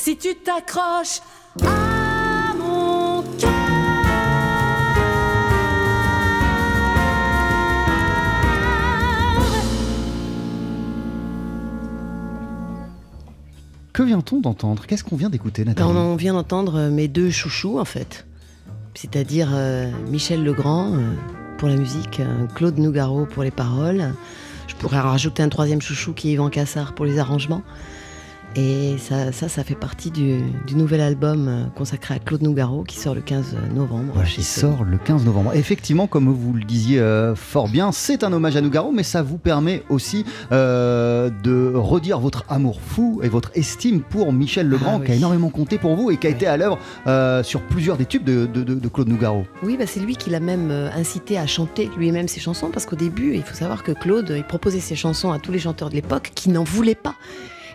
si 0.00 0.16
tu 0.16 0.34
t'accroches 0.34 1.20
à 1.62 2.54
mon 2.56 3.22
cœur. 3.38 3.50
Que 13.92 14.02
vient-on 14.02 14.40
d'entendre? 14.40 14.86
Qu'est-ce 14.86 15.04
qu'on 15.04 15.16
vient 15.16 15.28
d'écouter, 15.28 15.66
Nathalie? 15.66 15.92
Ben, 15.92 15.94
on 15.94 16.16
vient 16.16 16.32
d'entendre 16.32 16.76
euh, 16.78 16.90
mes 16.90 17.06
deux 17.06 17.30
chouchous 17.30 17.78
en 17.78 17.84
fait, 17.84 18.26
c'est-à-dire 18.94 19.50
euh, 19.52 19.90
Michel 20.08 20.42
Legrand 20.42 20.94
euh, 20.94 21.12
pour 21.58 21.68
la 21.68 21.76
musique, 21.76 22.20
euh, 22.20 22.46
Claude 22.54 22.78
Nougaro 22.78 23.26
pour 23.26 23.42
les 23.42 23.50
paroles. 23.50 24.14
Je 24.66 24.74
pourrais 24.76 24.98
en 24.98 25.10
rajouter 25.10 25.42
un 25.42 25.50
troisième 25.50 25.82
chouchou 25.82 26.14
qui 26.14 26.30
est 26.30 26.32
Yvan 26.32 26.48
Cassard 26.48 26.94
pour 26.94 27.04
les 27.04 27.18
arrangements. 27.18 27.62
Et 28.56 28.96
ça, 28.98 29.30
ça, 29.30 29.48
ça 29.48 29.62
fait 29.62 29.76
partie 29.76 30.10
du, 30.10 30.40
du 30.66 30.74
nouvel 30.74 31.00
album 31.00 31.46
euh, 31.46 31.64
consacré 31.76 32.14
à 32.14 32.18
Claude 32.18 32.42
Nougaro 32.42 32.82
qui 32.82 32.96
sort 32.98 33.14
le 33.14 33.20
15 33.20 33.56
novembre. 33.76 34.12
Sony. 34.26 34.42
sort 34.42 34.82
le 34.82 34.98
15 34.98 35.24
novembre. 35.24 35.52
Effectivement, 35.54 36.08
comme 36.08 36.28
vous 36.28 36.52
le 36.54 36.64
disiez 36.64 36.98
euh, 36.98 37.36
fort 37.36 37.68
bien, 37.68 37.92
c'est 37.92 38.24
un 38.24 38.32
hommage 38.32 38.56
à 38.56 38.60
Nougaro, 38.60 38.90
mais 38.90 39.04
ça 39.04 39.22
vous 39.22 39.38
permet 39.38 39.84
aussi 39.88 40.24
euh, 40.50 41.30
de 41.44 41.72
redire 41.76 42.18
votre 42.18 42.44
amour 42.48 42.80
fou 42.80 43.20
et 43.22 43.28
votre 43.28 43.52
estime 43.54 44.00
pour 44.00 44.32
Michel 44.32 44.68
Legrand, 44.68 44.94
Ah 44.96 44.98
oui. 44.98 45.06
qui 45.06 45.12
a 45.12 45.14
énormément 45.14 45.50
compté 45.50 45.78
pour 45.78 45.94
vous 45.94 46.10
et 46.10 46.16
qui 46.16 46.26
a 46.26 46.30
été 46.30 46.48
à 46.48 46.56
l'œuvre 46.56 46.78
euh, 47.06 47.44
sur 47.44 47.60
plusieurs 47.62 47.96
des 47.98 48.04
tubes 48.06 48.24
de, 48.24 48.46
de- 48.46 48.64
de- 48.64 48.74
de 48.74 48.88
Claude 48.88 49.06
Nougaro. 49.08 49.44
Oui, 49.62 49.76
bah 49.78 49.86
c'est 49.86 50.00
lui 50.00 50.16
qui 50.16 50.28
l'a 50.28 50.40
même 50.40 50.72
incité 50.96 51.38
à 51.38 51.46
chanter 51.46 51.88
lui-même 51.96 52.26
ses 52.26 52.40
chansons, 52.40 52.70
parce 52.72 52.84
qu'au 52.84 52.96
début, 52.96 53.34
il 53.36 53.42
faut 53.44 53.54
savoir 53.54 53.84
que 53.84 53.92
Claude, 53.92 54.34
il 54.36 54.42
proposait 54.44 54.80
ses 54.80 54.96
chansons 54.96 55.30
à 55.30 55.38
tous 55.38 55.52
les 55.52 55.60
chanteurs 55.60 55.88
de 55.90 55.94
l'époque 55.94 56.32
qui 56.34 56.50
n'en 56.50 56.64
voulaient 56.64 56.96
pas. 56.96 57.14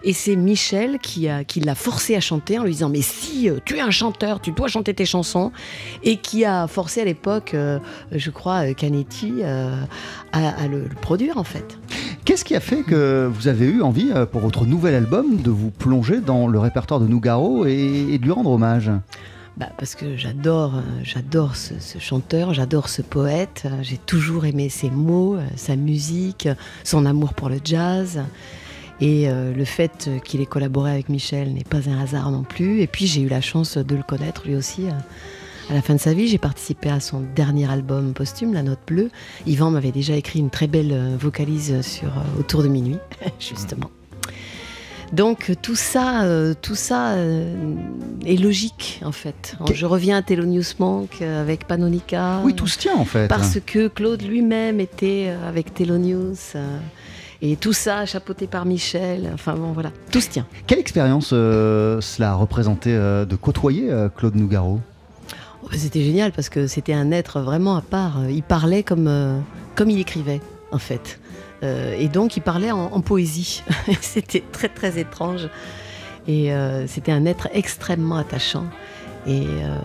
Et 0.07 0.13
c'est 0.13 0.35
Michel 0.35 0.99
qui, 0.99 1.27
a, 1.27 1.43
qui 1.43 1.59
l'a 1.59 1.73
forcé 1.73 2.15
à 2.15 2.19
chanter 2.19 2.59
en 2.59 2.63
lui 2.63 2.73
disant 2.73 2.89
Mais 2.89 3.01
si 3.01 3.49
euh, 3.49 3.57
tu 3.65 3.77
es 3.77 3.81
un 3.81 3.89
chanteur, 3.89 4.39
tu 4.39 4.51
dois 4.51 4.67
chanter 4.67 4.93
tes 4.93 5.05
chansons. 5.05 5.51
Et 6.03 6.17
qui 6.17 6.45
a 6.45 6.67
forcé 6.67 7.01
à 7.01 7.05
l'époque, 7.05 7.55
euh, 7.55 7.79
je 8.11 8.29
crois, 8.29 8.69
euh, 8.69 8.73
Canetti 8.73 9.33
euh, 9.41 9.75
à, 10.31 10.49
à 10.49 10.67
le, 10.67 10.83
le 10.83 10.95
produire 11.01 11.39
en 11.39 11.43
fait. 11.43 11.79
Qu'est-ce 12.23 12.45
qui 12.45 12.55
a 12.55 12.59
fait 12.59 12.83
que 12.83 13.27
vous 13.33 13.47
avez 13.47 13.65
eu 13.65 13.81
envie, 13.81 14.11
pour 14.31 14.41
votre 14.41 14.65
nouvel 14.65 14.93
album, 14.93 15.37
de 15.37 15.49
vous 15.49 15.71
plonger 15.71 16.21
dans 16.21 16.47
le 16.47 16.59
répertoire 16.59 16.99
de 16.99 17.07
Nougaro 17.07 17.65
et, 17.65 18.07
et 18.11 18.17
de 18.19 18.23
lui 18.23 18.31
rendre 18.31 18.51
hommage? 18.51 18.91
Bah, 19.57 19.69
parce 19.77 19.95
que 19.95 20.17
j'adore, 20.17 20.81
j'adore 21.03 21.55
ce, 21.55 21.79
ce 21.79 21.97
chanteur, 21.97 22.53
j'adore 22.53 22.89
ce 22.89 23.01
poète. 23.01 23.67
J'ai 23.81 23.97
toujours 23.97 24.45
aimé 24.45 24.69
ses 24.69 24.89
mots, 24.89 25.37
sa 25.55 25.75
musique, 25.75 26.47
son 26.83 27.05
amour 27.05 27.33
pour 27.33 27.49
le 27.49 27.59
jazz. 27.63 28.21
Et 29.01 29.27
euh, 29.29 29.53
le 29.53 29.65
fait 29.65 30.09
qu'il 30.23 30.39
ait 30.41 30.45
collaboré 30.45 30.91
avec 30.91 31.09
Michel 31.09 31.53
n'est 31.53 31.63
pas 31.63 31.89
un 31.89 31.99
hasard 31.99 32.31
non 32.31 32.43
plus. 32.43 32.81
Et 32.81 32.87
puis 32.87 33.07
j'ai 33.07 33.21
eu 33.21 33.27
la 33.27 33.41
chance 33.41 33.77
de 33.77 33.95
le 33.95 34.03
connaître 34.03 34.43
lui 34.45 34.55
aussi. 34.55 34.85
euh, 34.87 34.91
à 35.69 35.73
la 35.73 35.81
fin 35.81 35.95
de 35.95 35.99
sa 35.99 36.13
vie, 36.13 36.27
j'ai 36.27 36.37
participé 36.37 36.89
à 36.89 36.99
son 36.99 37.21
dernier 37.35 37.69
album 37.69 38.13
posthume, 38.13 38.53
La 38.53 38.61
Note 38.61 38.79
Bleue. 38.85 39.09
Yvan 39.47 39.71
m'avait 39.71 39.91
déjà 39.91 40.15
écrit 40.15 40.39
une 40.39 40.51
très 40.51 40.67
belle 40.67 40.91
euh, 40.93 41.15
vocalise 41.19 41.81
sur 41.81 42.09
Autour 42.39 42.61
de 42.63 42.67
minuit, 42.67 42.97
justement. 43.39 43.89
Donc 45.13 45.51
tout 45.61 45.75
ça, 45.75 46.23
euh, 46.23 46.53
tout 46.59 46.75
ça 46.75 47.11
euh, 47.13 47.75
est 48.25 48.37
logique 48.41 49.01
en 49.05 49.11
fait. 49.11 49.55
Je 49.73 49.85
reviens 49.85 50.17
à 50.17 50.21
Thelonious 50.21 50.73
Monk 50.79 51.21
avec 51.21 51.67
Panonica. 51.67 52.41
Oui, 52.43 52.53
tout 52.53 52.67
se 52.67 52.77
tient 52.79 52.95
en 52.95 53.05
fait. 53.05 53.27
Parce 53.27 53.59
que 53.65 53.87
Claude 53.87 54.23
lui-même 54.23 54.79
était 54.79 55.33
avec 55.47 55.73
Thelonious. 55.73 56.53
euh, 56.55 56.79
et 57.51 57.55
tout 57.55 57.73
ça 57.73 58.05
chapeauté 58.05 58.47
par 58.47 58.65
Michel. 58.65 59.29
Enfin 59.33 59.55
bon, 59.55 59.71
voilà, 59.71 59.91
tout 60.11 60.21
se 60.21 60.29
tient. 60.29 60.47
Quelle 60.67 60.79
expérience 60.79 61.29
euh, 61.33 62.01
cela 62.01 62.31
a 62.31 62.35
représenté 62.35 62.93
euh, 62.93 63.25
de 63.25 63.35
côtoyer 63.35 63.91
euh, 63.91 64.09
Claude 64.09 64.35
Nougaro? 64.35 64.79
Oh, 65.63 65.67
bah, 65.69 65.77
C'était 65.77 66.03
génial 66.03 66.31
parce 66.31 66.49
que 66.49 66.67
c'était 66.67 66.93
un 66.93 67.11
être 67.11 67.41
vraiment 67.41 67.75
à 67.75 67.81
part. 67.81 68.29
Il 68.29 68.43
parlait 68.43 68.83
comme, 68.83 69.43
comme 69.75 69.89
il 69.89 69.99
écrivait, 69.99 70.41
en 70.71 70.79
fait. 70.79 71.19
Et 71.97 72.09
donc, 72.09 72.37
il 72.37 72.41
parlait 72.41 72.69
en, 72.69 72.91
en 72.93 73.01
poésie. 73.01 73.63
c'était 74.01 74.43
très, 74.51 74.69
très 74.69 74.99
étrange. 74.99 75.49
Et 76.27 76.51
c'était 76.85 77.11
un 77.11 77.25
être 77.25 77.47
extrêmement 77.53 78.17
attachant. 78.17 78.65
Et, 79.27 79.47
euh, 79.47 79.77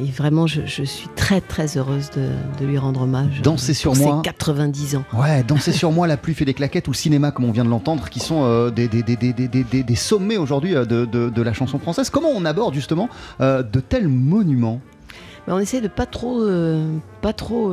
et 0.00 0.10
vraiment, 0.10 0.46
je, 0.46 0.62
je 0.64 0.82
suis 0.82 1.08
très, 1.16 1.42
très 1.42 1.76
heureuse 1.76 2.08
de, 2.16 2.28
de 2.58 2.66
lui 2.66 2.78
rendre 2.78 3.02
hommage. 3.02 3.42
Danser 3.42 3.74
sur 3.74 3.92
pour 3.92 4.00
moi. 4.02 4.16
Ses 4.24 4.30
90 4.30 4.96
ans. 4.96 5.04
Ouais, 5.12 5.42
Danser 5.42 5.72
sur 5.72 5.92
moi, 5.92 6.06
La 6.06 6.16
pluie 6.16 6.32
fait 6.34 6.46
des 6.46 6.54
claquettes 6.54 6.88
ou 6.88 6.92
le 6.92 6.96
cinéma, 6.96 7.30
comme 7.30 7.44
on 7.44 7.52
vient 7.52 7.64
de 7.64 7.68
l'entendre, 7.70 8.08
qui 8.08 8.20
sont 8.20 8.44
euh, 8.44 8.70
des, 8.70 8.88
des, 8.88 9.02
des, 9.02 9.32
des, 9.34 9.94
sommets 9.96 10.38
aujourd'hui 10.38 10.74
euh, 10.74 10.84
de, 10.86 11.04
de- 11.04 11.28
de 11.28 11.42
la 11.42 11.52
chanson 11.52 11.78
française. 11.78 12.08
Comment 12.08 12.30
on 12.34 12.44
aborde 12.46 12.72
justement 12.74 13.10
euh, 13.42 13.62
de 13.62 13.80
tels 13.80 14.08
monuments? 14.08 14.80
Mais 15.46 15.52
on 15.52 15.58
essaie 15.58 15.80
de 15.82 15.88
pas 15.88 16.06
trop, 16.06 16.42
pas 17.22 17.32
trop 17.32 17.72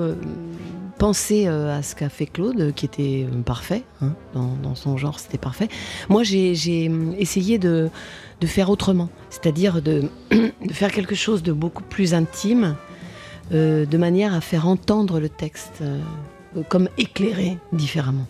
penser 1.00 1.48
à 1.48 1.82
ce 1.82 1.96
qu'a 1.96 2.10
fait 2.10 2.28
Claude, 2.28 2.72
qui 2.76 2.86
était 2.86 3.26
parfait 3.46 3.84
hein, 4.02 4.14
dans, 4.36 4.56
dans 4.62 4.76
son 4.76 4.96
genre, 4.98 5.20
c'était 5.20 5.40
parfait. 5.40 5.70
Moi, 6.08 6.22
j'ai 6.22 6.54
j'ai, 6.54 6.88
hum, 6.88 7.16
essayé 7.18 7.58
de, 7.58 7.90
de 8.44 8.48
faire 8.48 8.70
autrement, 8.70 9.10
c'est-à-dire 9.30 9.82
de, 9.82 10.10
faire 10.72 10.92
quelque 10.92 11.16
chose 11.16 11.44
de 11.44 11.54
beaucoup 11.54 11.84
plus 11.84 12.14
intime, 12.14 12.76
euh, 13.54 13.86
de 13.86 13.98
manière 13.98 14.34
à 14.34 14.42
faire 14.42 14.68
entendre 14.68 15.22
le 15.22 15.30
texte 15.30 15.80
euh, 15.82 16.02
comme 16.68 16.90
éclairé 16.98 17.58
différemment. 17.72 18.28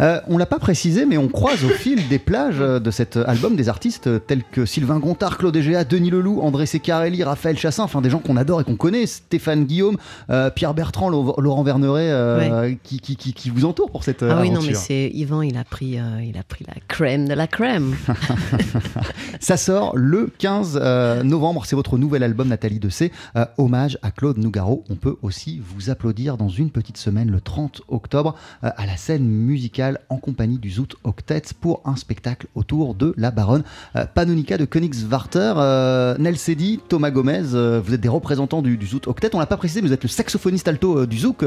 Euh, 0.00 0.20
on 0.28 0.38
l'a 0.38 0.46
pas 0.46 0.58
précisé, 0.58 1.06
mais 1.06 1.16
on 1.18 1.28
croise 1.28 1.64
au 1.64 1.68
fil 1.68 2.08
des 2.08 2.18
plages 2.18 2.60
euh, 2.60 2.78
de 2.80 2.90
cet 2.90 3.16
album 3.16 3.56
des 3.56 3.68
artistes 3.68 4.06
euh, 4.06 4.18
tels 4.18 4.42
que 4.44 4.64
Sylvain 4.66 4.98
Gontard, 4.98 5.38
Claude 5.38 5.54
Egea, 5.56 5.84
Denis 5.84 6.10
Leloup, 6.10 6.40
André 6.42 6.66
Secarelli, 6.66 7.22
Raphaël 7.22 7.56
Chassin, 7.58 7.82
enfin 7.84 8.00
des 8.00 8.10
gens 8.10 8.18
qu'on 8.18 8.36
adore 8.36 8.60
et 8.60 8.64
qu'on 8.64 8.76
connaît, 8.76 9.06
Stéphane 9.06 9.64
Guillaume, 9.64 9.96
euh, 10.30 10.50
Pierre 10.50 10.74
Bertrand, 10.74 11.08
Lau- 11.10 11.34
Laurent 11.38 11.62
Verneret, 11.62 12.10
euh, 12.10 12.72
qui, 12.82 13.00
qui, 13.00 13.16
qui- 13.16 13.32
qui 13.34 13.50
vous 13.50 13.64
entourent 13.64 13.90
pour 13.90 14.04
cette 14.04 14.22
ah 14.22 14.38
oui, 14.40 14.50
non, 14.50 14.60
mais 14.62 14.74
c'est 14.74 15.10
Yvan, 15.14 15.42
il 15.42 15.56
a 15.56 15.64
pris, 15.64 15.98
il 16.22 16.38
a 16.38 16.42
pris 16.42 16.64
la 16.66 16.74
crème 16.88 17.28
de 17.28 17.34
la 17.34 17.46
crème. 17.46 17.94
Ça 19.40 19.56
sort 19.56 19.92
le 19.96 20.30
15 20.38 20.78
euh, 20.82 21.22
novembre, 21.22 21.64
c'est 21.66 21.76
votre 21.76 21.98
nouvel 21.98 22.22
album 22.22 22.48
Nathalie 22.48 22.78
Dessay, 22.78 23.10
hommage 23.58 23.98
à 24.02 24.10
Claude 24.10 24.38
Nougaro. 24.38 24.84
On 24.88 24.96
peut 24.96 25.16
aussi 25.22 25.60
vous 25.62 25.90
applaudir 25.90 26.36
dans 26.36 26.48
une 26.48 26.70
petite 26.70 26.96
semaine, 26.96 27.30
le 27.30 27.40
30 27.40 27.82
octobre, 27.88 28.34
à 28.62 28.86
la 28.86 28.96
scène 28.96 29.24
musicale 29.24 29.73
en 30.08 30.16
compagnie 30.18 30.58
du 30.58 30.70
Zoot 30.70 30.96
Octet 31.04 31.42
pour 31.60 31.80
un 31.84 31.96
spectacle 31.96 32.46
autour 32.54 32.94
de 32.94 33.14
la 33.16 33.30
baronne 33.30 33.64
euh, 33.96 34.06
Panonica 34.06 34.56
de 34.56 34.64
Königswarter. 34.64 35.54
Euh, 35.56 36.16
Nel 36.18 36.36
Sedi, 36.38 36.80
Thomas 36.88 37.10
Gomez, 37.10 37.54
euh, 37.54 37.80
vous 37.84 37.94
êtes 37.94 38.00
des 38.00 38.08
représentants 38.08 38.62
du, 38.62 38.76
du 38.76 38.86
Zoot 38.86 39.08
Octet. 39.08 39.34
On 39.34 39.38
l'a 39.38 39.46
pas 39.46 39.56
précisé, 39.56 39.82
mais 39.82 39.88
vous 39.88 39.94
êtes 39.94 40.02
le 40.02 40.08
saxophoniste 40.08 40.68
alto 40.68 40.98
euh, 40.98 41.06
du 41.06 41.18
Zouk, 41.18 41.44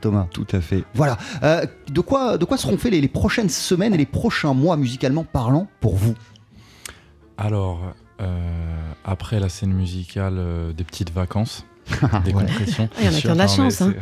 Thomas. 0.00 0.26
Tout 0.32 0.46
à 0.52 0.60
fait. 0.60 0.84
Voilà. 0.94 1.18
De, 1.42 2.00
quoi, 2.00 2.38
de 2.38 2.44
quoi 2.44 2.56
seront 2.56 2.78
faits 2.78 2.92
les, 2.92 3.00
les 3.00 3.08
prochaines 3.08 3.48
semaines 3.48 3.94
et 3.94 3.98
les 3.98 4.06
prochains 4.06 4.54
mois 4.54 4.76
musicalement 4.76 5.24
parlant 5.24 5.68
pour 5.80 5.96
vous? 5.96 6.14
Alors, 7.36 7.80
après 9.04 9.40
la 9.40 9.48
scène 9.48 9.72
musicale, 9.72 10.40
des 10.76 10.84
petites 10.84 11.10
vacances. 11.10 11.66
des 12.24 12.32
Ouais. 12.32 12.44
compressions. 12.44 12.88
Ah, 12.96 13.00
il 13.00 13.04
y 13.04 13.08
en 13.08 13.10
a 13.10 13.12
bien 13.12 13.20
qui 13.20 13.28
ont 13.28 13.32
de 13.32 13.38
la 13.38 13.46
Non, 13.46 13.52
chance, 13.56 13.82
hein. 13.82 13.94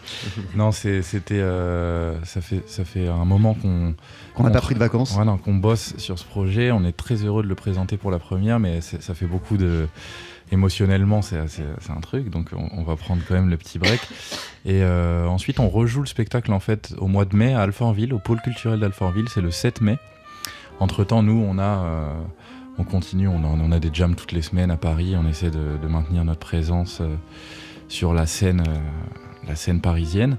non, 0.56 0.72
c'était. 0.72 1.34
euh, 1.34 2.14
ça, 2.24 2.40
fait, 2.40 2.62
ça 2.68 2.84
fait 2.84 3.08
un 3.08 3.24
moment 3.24 3.54
qu'on. 3.54 3.94
Qu'on 4.34 4.44
n'a 4.44 4.50
pas 4.50 4.60
pris 4.60 4.74
de 4.74 4.80
vacances. 4.80 5.16
Ouais, 5.16 5.24
qu'on 5.44 5.54
bosse 5.54 5.94
sur 5.98 6.18
ce 6.18 6.24
projet. 6.24 6.70
On 6.72 6.84
est 6.84 6.92
très 6.96 7.16
heureux 7.16 7.42
de 7.42 7.48
le 7.48 7.54
présenter 7.54 7.96
pour 7.96 8.10
la 8.10 8.18
première, 8.18 8.58
mais 8.60 8.80
ça 8.80 9.14
fait 9.14 9.26
beaucoup 9.26 9.56
de. 9.56 9.86
Émotionnellement, 10.52 11.22
c'est 11.22 11.38
un 11.38 12.00
truc, 12.00 12.28
donc 12.28 12.50
on, 12.54 12.68
on 12.78 12.82
va 12.84 12.96
prendre 12.96 13.22
quand 13.26 13.34
même 13.34 13.48
le 13.48 13.56
petit 13.56 13.78
break. 13.78 14.00
Et 14.66 14.82
euh, 14.82 15.26
ensuite, 15.26 15.58
on 15.58 15.68
rejoue 15.70 16.00
le 16.00 16.06
spectacle 16.06 16.52
en 16.52 16.60
fait 16.60 16.94
au 16.98 17.06
mois 17.08 17.24
de 17.24 17.34
mai 17.34 17.54
à 17.54 17.62
Alfortville, 17.62 18.12
au 18.12 18.18
pôle 18.18 18.40
culturel 18.42 18.78
d'Alfortville. 18.78 19.26
C'est 19.32 19.40
le 19.40 19.50
7 19.50 19.80
mai. 19.80 19.98
Entre 20.80 21.02
temps, 21.02 21.22
nous, 21.22 21.44
on 21.48 21.58
a, 21.58 21.62
euh, 21.62 22.12
on 22.78 22.84
continue, 22.84 23.28
on, 23.28 23.44
on 23.44 23.72
a 23.72 23.78
des 23.78 23.90
jams 23.92 24.14
toutes 24.14 24.32
les 24.32 24.42
semaines 24.42 24.70
à 24.70 24.76
Paris, 24.76 25.14
on 25.16 25.28
essaie 25.28 25.50
de, 25.50 25.86
maintenir 25.88 26.24
notre 26.24 26.40
présence 26.40 27.00
euh, 27.00 27.14
sur 27.88 28.14
la 28.14 28.26
scène, 28.26 28.64
euh, 28.66 28.78
la 29.46 29.54
scène 29.54 29.80
parisienne. 29.80 30.38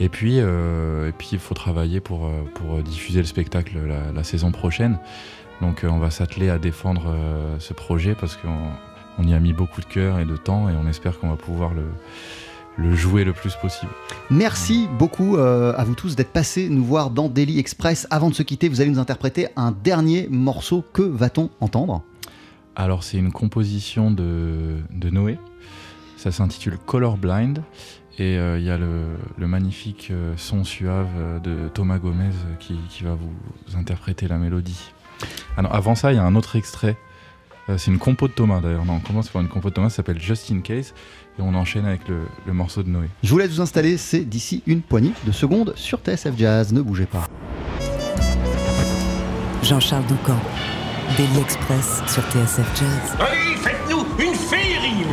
Et 0.00 0.08
puis, 0.08 0.38
euh, 0.38 1.08
et 1.08 1.12
puis 1.12 1.30
il 1.32 1.38
faut 1.38 1.54
travailler 1.54 2.00
pour, 2.00 2.30
pour 2.54 2.82
diffuser 2.82 3.20
le 3.20 3.26
spectacle 3.26 3.78
la, 3.86 4.12
la 4.12 4.24
saison 4.24 4.52
prochaine. 4.52 4.98
Donc 5.60 5.84
on 5.88 5.98
va 5.98 6.10
s'atteler 6.10 6.50
à 6.50 6.58
défendre 6.58 7.12
ce 7.58 7.74
projet 7.74 8.14
parce 8.14 8.36
qu'on 8.36 8.70
on 9.18 9.24
y 9.24 9.34
a 9.34 9.40
mis 9.40 9.52
beaucoup 9.52 9.80
de 9.80 9.86
cœur 9.86 10.20
et 10.20 10.24
de 10.24 10.36
temps 10.36 10.68
et 10.68 10.74
on 10.76 10.88
espère 10.88 11.18
qu'on 11.18 11.30
va 11.30 11.36
pouvoir 11.36 11.74
le, 11.74 11.82
le 12.78 12.94
jouer 12.94 13.24
le 13.24 13.32
plus 13.32 13.54
possible. 13.56 13.92
Merci 14.30 14.88
beaucoup 14.98 15.36
euh, 15.36 15.74
à 15.76 15.84
vous 15.84 15.94
tous 15.94 16.16
d'être 16.16 16.32
passés 16.32 16.68
nous 16.68 16.84
voir 16.84 17.10
dans 17.10 17.28
Daily 17.28 17.58
Express. 17.58 18.06
Avant 18.10 18.30
de 18.30 18.34
se 18.34 18.42
quitter, 18.42 18.68
vous 18.68 18.80
allez 18.80 18.90
nous 18.90 19.00
interpréter 19.00 19.48
un 19.56 19.72
dernier 19.72 20.28
morceau. 20.30 20.84
Que 20.92 21.02
va-t-on 21.02 21.50
entendre? 21.60 22.02
Alors 22.76 23.02
c'est 23.02 23.18
une 23.18 23.32
composition 23.32 24.12
de, 24.12 24.76
de 24.92 25.10
Noé, 25.10 25.38
ça 26.16 26.30
s'intitule 26.30 26.78
Colorblind 26.78 27.58
et 28.18 28.38
euh, 28.38 28.58
il 28.58 28.64
y 28.64 28.70
a 28.70 28.78
le, 28.78 29.02
le 29.36 29.46
magnifique 29.48 30.08
euh, 30.12 30.32
son 30.36 30.62
suave 30.62 31.08
de 31.42 31.68
Thomas 31.74 31.98
Gomez 31.98 32.30
qui, 32.60 32.76
qui 32.88 33.02
va 33.02 33.14
vous 33.14 33.76
interpréter 33.76 34.28
la 34.28 34.38
mélodie. 34.38 34.92
Ah 35.56 35.62
non, 35.62 35.70
avant 35.70 35.96
ça, 35.96 36.12
il 36.12 36.16
y 36.16 36.18
a 36.20 36.24
un 36.24 36.36
autre 36.36 36.54
extrait. 36.54 36.96
Euh, 37.68 37.76
c'est 37.76 37.90
une 37.90 37.98
compo 37.98 38.28
de 38.28 38.32
Thomas 38.32 38.60
d'ailleurs. 38.60 38.84
Non, 38.84 38.94
on 38.94 39.00
commence 39.00 39.28
par 39.28 39.42
une 39.42 39.48
compo 39.48 39.70
de 39.70 39.74
Thomas, 39.74 39.90
ça 39.90 39.96
s'appelle 39.96 40.20
Just 40.20 40.50
in 40.52 40.60
Case 40.60 40.94
et 41.38 41.42
on 41.42 41.54
enchaîne 41.54 41.86
avec 41.86 42.08
le, 42.08 42.22
le 42.46 42.52
morceau 42.52 42.82
de 42.82 42.88
Noé. 42.88 43.06
Je 43.22 43.30
vous 43.30 43.38
laisse 43.38 43.50
vous 43.50 43.60
installer, 43.60 43.96
c'est 43.96 44.20
d'ici 44.20 44.62
une 44.66 44.82
poignée 44.82 45.12
de 45.24 45.32
secondes 45.32 45.72
sur 45.76 45.98
TSF 46.00 46.36
Jazz. 46.36 46.72
Ne 46.72 46.82
bougez 46.82 47.06
pas. 47.06 47.26
Jean-Charles 49.62 50.06
Doucan, 50.06 50.38
Daily 51.16 51.40
Express 51.40 52.02
sur 52.06 52.22
TSF 52.30 52.66
Jazz. 52.78 53.16
Allez, 53.20 53.56
faites-nous 53.56 54.04
une 54.18 54.34
féerie 54.34 55.04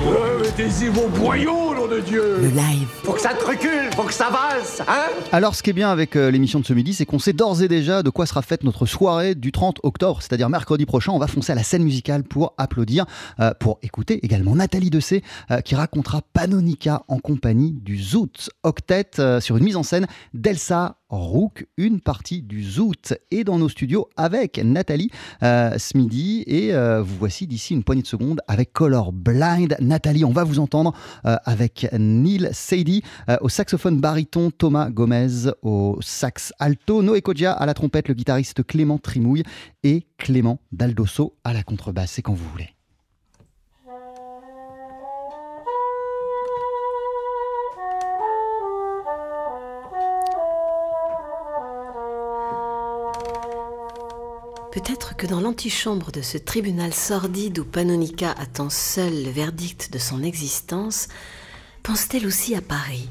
Mettez-y 0.46 0.90
vos 0.90 1.08
boyaux, 1.08 1.74
nom 1.74 1.88
de 1.88 2.00
Dieu 2.02 2.38
Le 2.40 2.50
live. 2.50 2.88
Faut 3.04 3.14
que 3.14 3.20
ça 3.22 3.34
te 3.34 3.44
recule, 3.44 3.90
faut 3.96 4.04
que 4.04 4.14
ça 4.14 4.30
valse, 4.30 4.80
hein 4.88 5.08
Alors, 5.32 5.56
ce 5.56 5.64
qui 5.64 5.72
est 5.72 5.74
bien 5.74 5.90
avec 5.90 6.16
euh, 6.16 6.30
l'émission 6.30 6.60
de 6.60 6.66
ce 6.66 6.74
midi, 6.74 6.94
c'est 6.94 7.08
qu'on 7.08 7.18
sait 7.18 7.34
d'ores 7.34 7.64
et 7.64 7.68
déjà 7.68 8.04
de 8.04 8.12
quoi 8.12 8.28
sera 8.28 8.44
faite 8.44 8.64
notre 8.64 8.86
soirée 8.86 9.34
du 9.34 9.52
30 9.52 9.80
octobre, 9.82 10.22
c'est-à-dire 10.22 10.48
mercredi 10.50 10.86
prochain. 10.86 11.14
On 11.14 11.18
va 11.18 11.26
foncer 11.26 11.52
à 11.52 11.56
la 11.56 11.64
scène 11.64 11.84
musicale 11.84 12.24
pour 12.24 12.54
applaudir, 12.60 13.06
euh, 13.40 13.54
pour 13.60 13.80
écouter 13.82 14.24
également 14.24 14.56
Nathalie 14.56 14.92
Dessay, 14.92 15.24
euh, 15.50 15.62
qui 15.62 15.74
racontera 15.74 16.22
Panonica 16.22 17.06
en 17.08 17.18
compagnie 17.18 17.72
du 17.72 17.98
Zoot 18.00 18.52
Octet 18.62 19.18
euh, 19.18 19.42
sur 19.42 19.58
une 19.58 19.64
mise 19.64 19.78
en 19.78 19.84
scène 19.84 20.06
d'Elsa 20.36 20.98
Rook, 21.10 21.68
une 21.78 22.02
partie 22.02 22.42
du 22.42 22.64
Zoot 22.64 23.14
est 23.30 23.44
dans 23.44 23.60
nos 23.60 23.70
studios 23.70 24.10
avec 24.18 24.60
Nathalie 24.64 25.12
euh, 25.44 25.78
ce 25.78 25.98
midi. 25.98 26.44
Et 26.48 26.74
euh, 26.74 27.02
vous 27.02 27.16
voici 27.18 27.46
d'ici 27.46 27.74
une 27.74 27.84
poignée 27.84 28.02
de 28.02 28.08
secondes 28.08 28.42
avec 28.48 28.74
Color 28.74 29.12
Blind. 29.12 29.76
Nathalie, 29.80 30.26
on 30.26 30.32
va 30.36 30.44
vous 30.44 30.60
entendre 30.60 30.94
euh, 31.26 31.38
avec 31.46 31.88
Neil 31.98 32.50
Sadie 32.52 33.02
euh, 33.30 33.38
au 33.42 33.50
saxophone 33.50 34.00
baryton, 34.00 34.52
Thomas 34.52 34.90
Gomez 34.90 35.50
au 35.64 35.98
sax 36.02 36.54
alto, 36.60 37.02
Noé 37.02 37.22
Kodja 37.22 37.54
à 37.54 37.66
la 37.66 37.74
trompette, 37.74 38.10
le 38.10 38.14
guitariste 38.14 38.64
Clément 38.64 39.00
Trimouille 39.00 39.44
et 39.84 40.06
Clément 40.18 40.60
Daldosso 40.72 41.36
à 41.44 41.54
la 41.54 41.64
contrebasse. 41.64 42.12
C'est 42.12 42.22
quand 42.22 42.34
vous 42.34 42.50
voulez. 42.52 42.75
Peut-être 54.76 55.16
que 55.16 55.26
dans 55.26 55.40
l'antichambre 55.40 56.12
de 56.12 56.22
ce 56.22 56.38
tribunal 56.38 56.94
sordide 56.94 57.60
où 57.60 57.64
Panonica 57.64 58.32
attend 58.32 58.70
seule 58.70 59.24
le 59.24 59.30
verdict 59.32 59.94
de 59.94 59.98
son 59.98 60.22
existence, 60.22 61.08
pense-t-elle 61.82 62.28
aussi 62.28 62.56
à 62.56 62.62
Paris? 62.62 63.08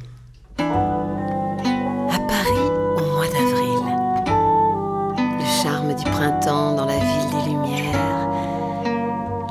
À 0.59 2.19
Paris 2.29 2.71
au 2.99 3.07
mois 3.15 3.29
d'avril. 3.29 3.81
Le 5.17 5.63
charme 5.63 5.95
du 5.95 6.05
printemps 6.05 6.77
dans 6.77 6.85
la 6.85 6.99
ville 6.99 7.31
des 7.31 7.49
Lumières. 7.49 8.29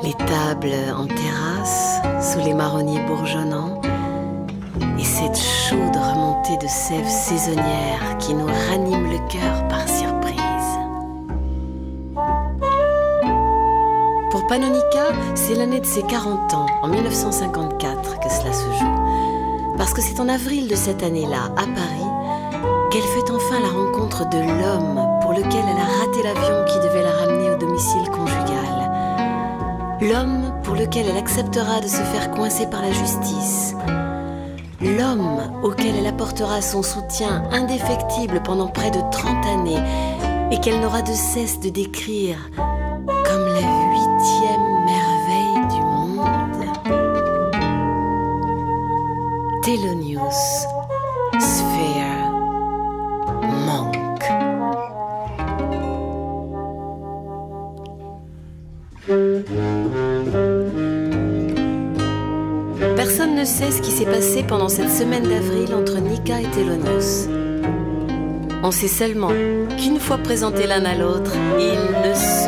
Les 0.03 0.13
tables 0.13 0.75
en 0.95 1.07
terrasse, 1.07 1.99
sous 2.31 2.45
les 2.45 2.53
marronniers 2.53 3.03
bourgeonnants. 3.07 3.81
Et 4.99 5.03
cette 5.03 5.35
chaude 5.35 5.95
remontée 5.95 6.57
de 6.63 6.67
sève 6.67 7.09
saisonnière 7.09 8.19
qui 8.19 8.35
nous 8.35 8.45
ranime 8.45 9.09
le 9.09 9.17
cœur 9.29 9.62
Panonica, 14.53 15.07
c'est 15.33 15.55
l'année 15.55 15.79
de 15.79 15.85
ses 15.87 16.03
40 16.03 16.53
ans, 16.53 16.67
en 16.83 16.87
1954, 16.87 18.19
que 18.19 18.29
cela 18.29 18.53
se 18.53 18.65
joue. 18.65 19.75
Parce 19.79 19.95
que 19.95 20.01
c'est 20.03 20.19
en 20.19 20.29
avril 20.29 20.67
de 20.67 20.75
cette 20.75 21.01
année-là, 21.01 21.45
à 21.57 21.65
Paris, 21.65 22.61
qu'elle 22.91 23.01
fait 23.01 23.31
enfin 23.31 23.59
la 23.59 23.69
rencontre 23.69 24.29
de 24.29 24.37
l'homme 24.37 25.01
pour 25.23 25.31
lequel 25.31 25.65
elle 25.67 25.81
a 25.81 26.05
raté 26.05 26.21
l'avion 26.21 26.65
qui 26.67 26.87
devait 26.87 27.01
la 27.01 27.13
ramener 27.13 27.49
au 27.49 27.57
domicile 27.57 28.07
conjugal. 28.11 28.91
L'homme 30.01 30.53
pour 30.61 30.75
lequel 30.75 31.07
elle 31.09 31.17
acceptera 31.17 31.81
de 31.81 31.87
se 31.87 32.03
faire 32.03 32.29
coincer 32.29 32.67
par 32.67 32.83
la 32.83 32.91
justice. 32.91 33.73
L'homme 34.81 35.41
auquel 35.63 35.95
elle 35.97 36.05
apportera 36.05 36.61
son 36.61 36.83
soutien 36.83 37.43
indéfectible 37.51 38.39
pendant 38.43 38.67
près 38.67 38.91
de 38.91 38.99
30 39.09 39.45
années 39.47 39.81
et 40.51 40.59
qu'elle 40.59 40.79
n'aura 40.79 41.01
de 41.01 41.13
cesse 41.13 41.59
de 41.59 41.69
décrire 41.69 42.37
comme 42.55 43.47
la 43.47 43.61
huitième 43.61 43.82
Thelonious 49.63 50.67
Sphere 51.39 52.31
Monk. 53.65 53.95
Personne 62.97 63.35
ne 63.35 63.45
sait 63.45 63.71
ce 63.71 63.81
qui 63.81 63.91
s'est 63.91 64.03
passé 64.03 64.43
pendant 64.43 64.67
cette 64.67 64.91
semaine 64.91 65.23
d'avril 65.23 65.73
entre 65.73 65.97
Nika 66.01 66.41
et 66.41 66.51
Thelonious. 66.51 67.29
On 68.63 68.71
sait 68.71 68.89
seulement 68.89 69.31
qu'une 69.77 69.97
fois 69.97 70.17
présentés 70.17 70.67
l'un 70.67 70.83
à 70.83 70.95
l'autre, 70.95 71.31
ils 71.57 72.09
ne 72.09 72.13
se 72.13 72.42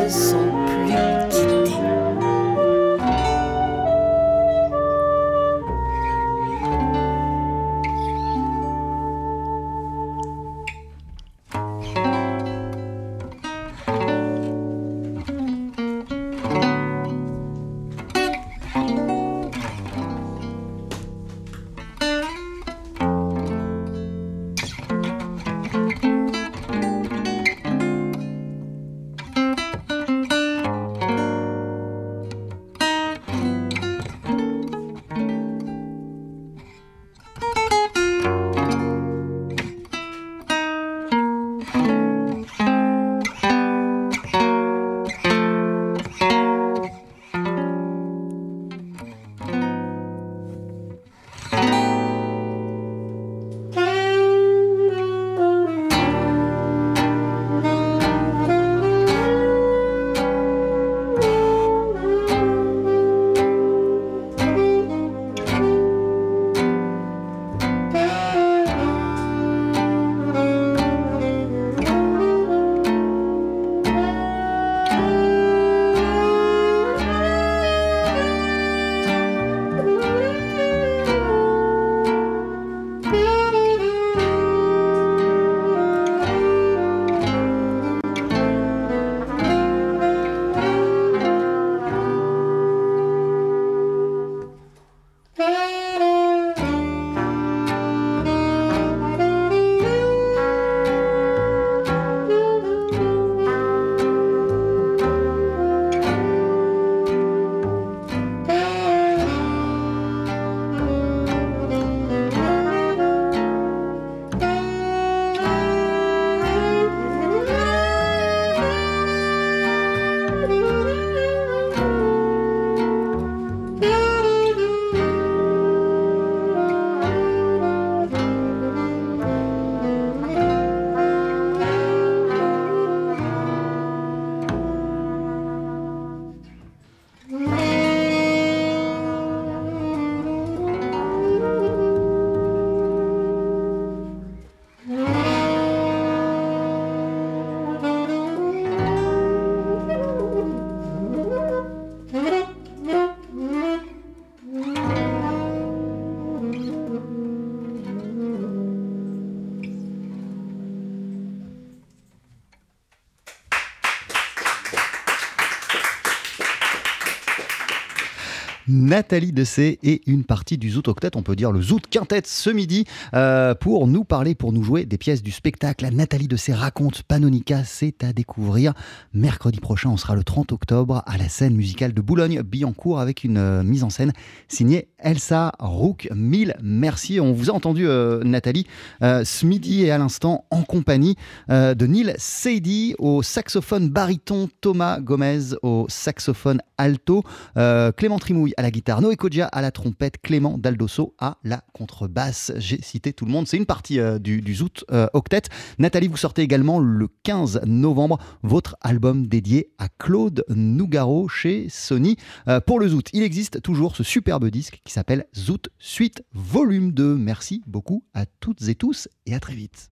Nathalie 168.76 169.32
Dessay 169.32 169.78
et 169.82 170.02
une 170.06 170.24
partie 170.24 170.58
du 170.58 170.70
Zoot 170.70 170.88
Octet, 170.88 171.16
on 171.16 171.22
peut 171.22 171.34
dire 171.34 171.50
le 171.50 171.62
Zoot 171.62 171.86
Quintet 171.88 172.22
ce 172.26 172.50
midi, 172.50 172.84
euh, 173.14 173.54
pour 173.54 173.86
nous 173.86 174.04
parler, 174.04 174.34
pour 174.34 174.52
nous 174.52 174.62
jouer 174.62 174.84
des 174.84 174.98
pièces 174.98 175.22
du 175.22 175.30
spectacle. 175.30 175.88
Nathalie 175.92 176.28
Dessay 176.28 176.52
raconte 176.52 177.02
Panonica, 177.02 177.64
c'est 177.64 178.04
à 178.04 178.12
découvrir. 178.12 178.74
Mercredi 179.14 179.60
prochain, 179.60 179.88
on 179.88 179.96
sera 179.96 180.14
le 180.14 180.24
30 180.24 180.52
octobre 180.52 181.02
à 181.06 181.16
la 181.16 181.30
scène 181.30 181.54
musicale 181.54 181.94
de 181.94 182.02
Boulogne-Billancourt 182.02 183.00
avec 183.00 183.24
une 183.24 183.38
euh, 183.38 183.62
mise 183.62 183.82
en 183.82 183.88
scène 183.88 184.12
signée 184.46 184.88
Elsa 184.98 185.52
Rook. 185.58 186.08
Mille 186.14 186.54
merci. 186.62 187.18
On 187.18 187.32
vous 187.32 187.48
a 187.48 187.54
entendu, 187.54 187.88
euh, 187.88 188.22
Nathalie, 188.24 188.66
ce 189.00 189.46
midi 189.46 189.84
et 189.84 189.90
à 189.90 189.98
l'instant 189.98 190.44
en 190.50 190.62
compagnie 190.62 191.16
de 191.48 191.86
Neil 191.86 192.14
Seydi 192.18 192.94
au 192.98 193.22
saxophone 193.22 193.88
baryton, 193.88 194.48
Thomas 194.60 195.00
Gomez 195.00 195.54
au 195.62 195.86
saxophone 195.88 196.60
alto, 196.76 197.22
Clément 197.54 198.18
Trimouille 198.18 198.52
à 198.56 198.62
la 198.62 198.65
guitare, 198.70 199.00
Noé 199.00 199.16
Kodja 199.16 199.46
à 199.46 199.62
la 199.62 199.70
trompette, 199.70 200.18
Clément 200.22 200.58
Daldosso 200.58 201.14
à 201.18 201.38
la 201.44 201.62
contrebasse. 201.72 202.52
J'ai 202.56 202.80
cité 202.82 203.12
tout 203.12 203.24
le 203.24 203.30
monde, 203.30 203.46
c'est 203.46 203.56
une 203.56 203.66
partie 203.66 204.00
euh, 204.00 204.18
du, 204.18 204.54
Zoot 204.54 204.84
euh, 204.90 205.06
Octet. 205.12 205.42
Nathalie, 205.78 206.08
vous 206.08 206.16
sortez 206.16 206.42
également 206.42 206.78
le 206.78 207.08
15 207.22 207.62
novembre 207.66 208.18
votre 208.42 208.76
album 208.80 209.26
dédié 209.26 209.72
à 209.78 209.88
Claude 209.88 210.44
Nougaro 210.48 211.28
chez 211.28 211.68
Sony. 211.68 212.16
Euh, 212.48 212.60
pour 212.60 212.80
le 212.80 212.88
Zoot, 212.88 213.08
il 213.12 213.22
existe 213.22 213.62
toujours 213.62 213.96
ce 213.96 214.02
superbe 214.02 214.48
disque 214.48 214.80
qui 214.84 214.92
s'appelle 214.92 215.26
Zoot 215.36 215.68
Suite 215.78 216.22
Volume 216.32 216.92
2. 216.92 217.16
Merci 217.16 217.62
beaucoup 217.66 218.04
à 218.14 218.26
toutes 218.26 218.68
et 218.68 218.74
tous 218.74 219.08
et 219.26 219.34
à 219.34 219.40
très 219.40 219.54
vite. 219.54 219.84